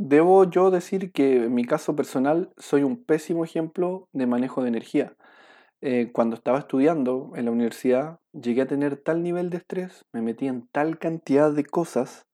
Debo 0.04 0.50
yo 0.50 0.72
decir 0.72 1.12
que 1.12 1.44
en 1.44 1.54
mi 1.54 1.64
caso 1.64 1.94
personal 1.94 2.50
soy 2.56 2.82
un 2.82 3.04
pésimo 3.04 3.44
ejemplo 3.44 4.08
de 4.12 4.26
manejo 4.26 4.62
de 4.62 4.68
energía. 4.68 5.14
Eh, 5.80 6.10
cuando 6.12 6.34
estaba 6.34 6.58
estudiando 6.58 7.32
en 7.36 7.44
la 7.44 7.52
universidad 7.52 8.18
llegué 8.32 8.62
a 8.62 8.66
tener 8.66 8.96
tal 8.96 9.22
nivel 9.22 9.48
de 9.50 9.58
estrés, 9.58 10.04
me 10.12 10.22
metí 10.22 10.48
en 10.48 10.66
tal 10.72 10.98
cantidad 10.98 11.52
de 11.52 11.64
cosas 11.64 12.26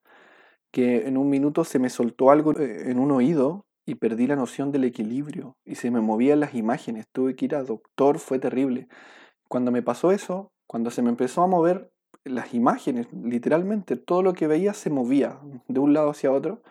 que 0.70 1.08
en 1.08 1.18
un 1.18 1.28
minuto 1.28 1.64
se 1.64 1.78
me 1.78 1.90
soltó 1.90 2.30
algo 2.30 2.58
eh, 2.58 2.90
en 2.90 2.98
un 2.98 3.10
oído 3.10 3.66
y 3.88 3.94
perdí 3.94 4.26
la 4.26 4.36
noción 4.36 4.70
del 4.70 4.84
equilibrio 4.84 5.56
y 5.64 5.76
se 5.76 5.90
me 5.90 6.00
movían 6.00 6.40
las 6.40 6.54
imágenes, 6.54 7.06
tuve 7.10 7.34
que 7.34 7.46
ir 7.46 7.54
a 7.54 7.62
doctor, 7.62 8.18
fue 8.18 8.38
terrible. 8.38 8.88
Cuando 9.48 9.72
me 9.72 9.82
pasó 9.82 10.12
eso, 10.12 10.52
cuando 10.66 10.90
se 10.90 11.00
me 11.00 11.08
empezó 11.08 11.42
a 11.42 11.46
mover 11.46 11.90
las 12.22 12.52
imágenes, 12.52 13.08
literalmente 13.12 13.96
todo 13.96 14.22
lo 14.22 14.34
que 14.34 14.46
veía 14.46 14.74
se 14.74 14.90
movía 14.90 15.38
de 15.68 15.80
un 15.80 15.94
lado 15.94 16.10
hacia 16.10 16.30
otro, 16.30 16.62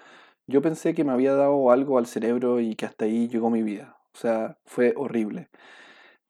yo 0.46 0.62
pensé 0.62 0.94
que 0.94 1.04
me 1.04 1.12
había 1.12 1.34
dado 1.34 1.72
algo 1.72 1.98
al 1.98 2.06
cerebro 2.06 2.60
y 2.60 2.76
que 2.76 2.86
hasta 2.86 3.06
ahí 3.06 3.28
llegó 3.28 3.50
mi 3.50 3.64
vida. 3.64 3.98
O 4.14 4.18
sea, 4.18 4.58
fue 4.66 4.94
horrible. 4.96 5.50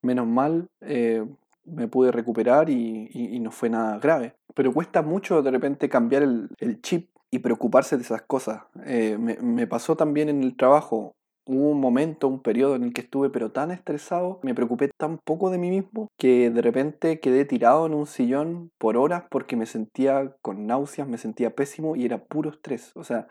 Menos 0.00 0.26
mal 0.26 0.68
eh, 0.80 1.24
me 1.64 1.86
pude 1.86 2.12
recuperar 2.12 2.70
y, 2.70 3.38
no 3.40 3.50
fue 3.50 3.68
nada 3.68 3.98
grave. 3.98 4.36
Pero 4.54 4.72
cuesta 4.72 5.02
mucho 5.02 5.42
de 5.42 5.50
repente 5.50 5.88
cambiar 5.88 6.22
el, 6.22 6.80
chip 6.80 7.10
y 7.30 7.40
preocuparse 7.40 7.96
de 7.96 8.02
esas 8.02 8.22
cosas. 8.22 8.62
Eh, 8.84 9.16
me, 9.18 9.36
me, 9.36 9.66
pasó 9.66 9.96
también 9.96 10.28
en 10.28 10.42
el 10.42 10.56
trabajo. 10.56 11.12
Hubo 11.46 11.70
un 11.70 11.80
momento, 11.80 12.28
un 12.28 12.42
periodo 12.42 12.76
en 12.76 12.84
el 12.84 12.92
que 12.92 13.00
estuve 13.00 13.30
pero 13.30 13.50
tan 13.52 13.70
estresado, 13.70 14.38
me 14.42 14.54
preocupé 14.54 14.90
tan 14.98 15.18
poco 15.18 15.50
de 15.50 15.56
mí 15.56 15.70
mismo 15.70 16.08
que 16.18 16.50
de 16.50 16.60
repente 16.60 17.20
quedé 17.20 17.46
tirado 17.46 17.86
en 17.86 17.94
un 17.94 18.06
sillón 18.06 18.70
por 18.78 18.98
horas 18.98 19.24
porque 19.30 19.56
me 19.56 19.64
sentía 19.64 20.36
con 20.42 20.66
náuseas, 20.66 21.08
me 21.08 21.16
sentía 21.16 21.54
pésimo 21.54 21.96
y 21.96 22.04
era 22.04 22.18
puro 22.18 22.50
estrés. 22.50 22.92
O 22.96 23.04
sea, 23.04 23.28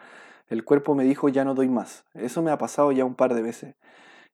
el 0.50 0.64
cuerpo 0.64 0.96
me 0.96 1.04
dijo 1.04 1.30
ya 1.30 1.46
no 1.46 1.54
doy 1.54 1.70
más. 1.70 2.06
Eso 2.14 2.42
me 2.42 2.52
ha 2.52 2.58
pasado 2.58 2.92
ya 2.92 3.06
un 3.06 3.16
par 3.16 3.36
de 3.36 3.42
veces. 3.42 3.76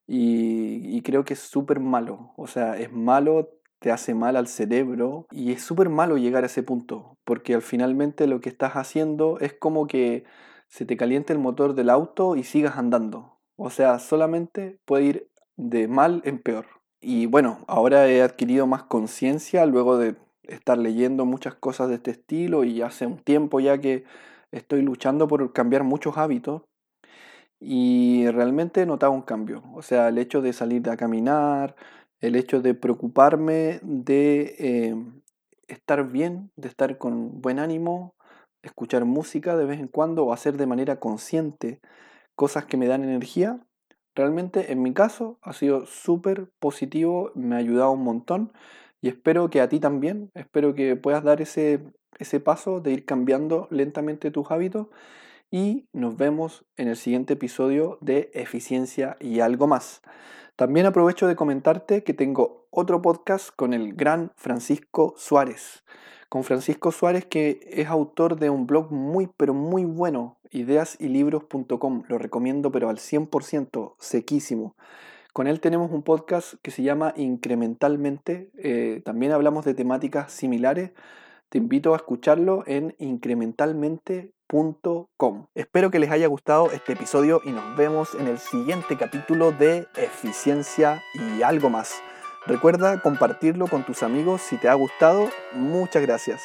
Y, 0.06 1.00
creo 1.02 1.24
que 1.24 1.34
es 1.34 1.40
súper 1.40 1.80
malo. 1.80 2.32
O 2.36 2.46
sea, 2.46 2.78
es 2.78 2.92
malo, 2.92 3.50
te 3.84 3.92
hace 3.92 4.14
mal 4.14 4.36
al 4.36 4.46
cerebro 4.46 5.26
y 5.30 5.52
es 5.52 5.62
súper 5.62 5.90
malo 5.90 6.16
llegar 6.16 6.42
a 6.42 6.46
ese 6.46 6.62
punto. 6.62 7.18
Porque 7.22 7.52
al 7.52 7.60
finalmente 7.60 8.26
lo 8.26 8.40
que 8.40 8.48
estás 8.48 8.76
haciendo 8.76 9.38
es 9.40 9.52
como 9.52 9.86
que 9.86 10.24
se 10.68 10.86
te 10.86 10.96
caliente 10.96 11.34
el 11.34 11.38
motor 11.38 11.74
del 11.74 11.90
auto 11.90 12.34
y 12.34 12.44
sigas 12.44 12.78
andando. 12.78 13.36
O 13.56 13.68
sea, 13.68 13.98
solamente 13.98 14.78
puede 14.86 15.04
ir 15.04 15.30
de 15.56 15.86
mal 15.86 16.22
en 16.24 16.38
peor. 16.38 16.64
Y 17.02 17.26
bueno, 17.26 17.58
ahora 17.68 18.08
he 18.08 18.22
adquirido 18.22 18.66
más 18.66 18.84
conciencia 18.84 19.66
luego 19.66 19.98
de 19.98 20.16
estar 20.44 20.78
leyendo 20.78 21.26
muchas 21.26 21.54
cosas 21.54 21.90
de 21.90 21.96
este 21.96 22.12
estilo 22.12 22.64
y 22.64 22.80
hace 22.80 23.04
un 23.04 23.18
tiempo 23.18 23.60
ya 23.60 23.76
que 23.76 24.04
estoy 24.50 24.80
luchando 24.80 25.28
por 25.28 25.52
cambiar 25.52 25.84
muchos 25.84 26.16
hábitos 26.16 26.62
y 27.60 28.30
realmente 28.30 28.80
he 28.80 28.86
notado 28.86 29.12
un 29.12 29.20
cambio. 29.20 29.62
O 29.74 29.82
sea, 29.82 30.08
el 30.08 30.16
hecho 30.16 30.40
de 30.40 30.54
salir 30.54 30.88
a 30.88 30.96
caminar, 30.96 31.76
el 32.26 32.36
hecho 32.36 32.62
de 32.62 32.74
preocuparme 32.74 33.80
de 33.82 34.56
eh, 34.58 34.96
estar 35.68 36.10
bien, 36.10 36.50
de 36.56 36.68
estar 36.68 36.96
con 36.96 37.42
buen 37.42 37.58
ánimo, 37.58 38.14
escuchar 38.62 39.04
música 39.04 39.56
de 39.56 39.66
vez 39.66 39.78
en 39.78 39.88
cuando 39.88 40.24
o 40.24 40.32
hacer 40.32 40.56
de 40.56 40.66
manera 40.66 40.98
consciente 41.00 41.80
cosas 42.34 42.64
que 42.64 42.78
me 42.78 42.86
dan 42.86 43.04
energía, 43.04 43.60
realmente 44.14 44.72
en 44.72 44.80
mi 44.80 44.94
caso 44.94 45.38
ha 45.42 45.52
sido 45.52 45.84
súper 45.84 46.48
positivo, 46.60 47.30
me 47.34 47.56
ha 47.56 47.58
ayudado 47.58 47.92
un 47.92 48.04
montón 48.04 48.52
y 49.02 49.08
espero 49.08 49.50
que 49.50 49.60
a 49.60 49.68
ti 49.68 49.78
también, 49.78 50.30
espero 50.32 50.74
que 50.74 50.96
puedas 50.96 51.24
dar 51.24 51.42
ese, 51.42 51.84
ese 52.18 52.40
paso 52.40 52.80
de 52.80 52.92
ir 52.92 53.04
cambiando 53.04 53.68
lentamente 53.70 54.30
tus 54.30 54.50
hábitos 54.50 54.86
y 55.54 55.86
nos 55.92 56.16
vemos 56.16 56.64
en 56.76 56.88
el 56.88 56.96
siguiente 56.96 57.34
episodio 57.34 57.96
de 58.00 58.28
Eficiencia 58.34 59.16
y 59.20 59.38
algo 59.38 59.68
más. 59.68 60.02
También 60.56 60.84
aprovecho 60.84 61.28
de 61.28 61.36
comentarte 61.36 62.02
que 62.02 62.12
tengo 62.12 62.66
otro 62.70 63.00
podcast 63.02 63.50
con 63.54 63.72
el 63.72 63.94
gran 63.94 64.32
Francisco 64.34 65.14
Suárez. 65.16 65.84
Con 66.28 66.42
Francisco 66.42 66.90
Suárez 66.90 67.24
que 67.24 67.60
es 67.70 67.86
autor 67.86 68.36
de 68.36 68.50
un 68.50 68.66
blog 68.66 68.90
muy 68.90 69.28
pero 69.36 69.54
muy 69.54 69.84
bueno, 69.84 70.38
ideasylibros.com. 70.50 72.02
Lo 72.08 72.18
recomiendo 72.18 72.72
pero 72.72 72.88
al 72.88 72.96
100%, 72.96 73.94
sequísimo. 74.00 74.74
Con 75.32 75.46
él 75.46 75.60
tenemos 75.60 75.92
un 75.92 76.02
podcast 76.02 76.54
que 76.62 76.72
se 76.72 76.82
llama 76.82 77.14
Incrementalmente. 77.16 78.50
Eh, 78.58 79.02
también 79.04 79.30
hablamos 79.30 79.64
de 79.64 79.74
temáticas 79.74 80.32
similares 80.32 80.90
te 81.54 81.58
invito 81.58 81.94
a 81.94 81.98
escucharlo 81.98 82.64
en 82.66 82.96
incrementalmente.com. 84.52 85.46
Espero 85.54 85.90
que 85.90 85.98
les 85.98 86.10
haya 86.10 86.26
gustado 86.26 86.70
este 86.70 86.92
episodio 86.92 87.40
y 87.44 87.50
nos 87.50 87.76
vemos 87.76 88.14
en 88.14 88.28
el 88.28 88.38
siguiente 88.38 88.96
capítulo 88.96 89.52
de 89.52 89.86
Eficiencia 89.96 91.02
y 91.14 91.42
algo 91.42 91.70
más. 91.70 91.94
Recuerda 92.46 93.00
compartirlo 93.00 93.66
con 93.68 93.84
tus 93.84 94.02
amigos 94.02 94.42
si 94.42 94.58
te 94.58 94.68
ha 94.68 94.74
gustado. 94.74 95.30
Muchas 95.52 96.02
gracias. 96.02 96.42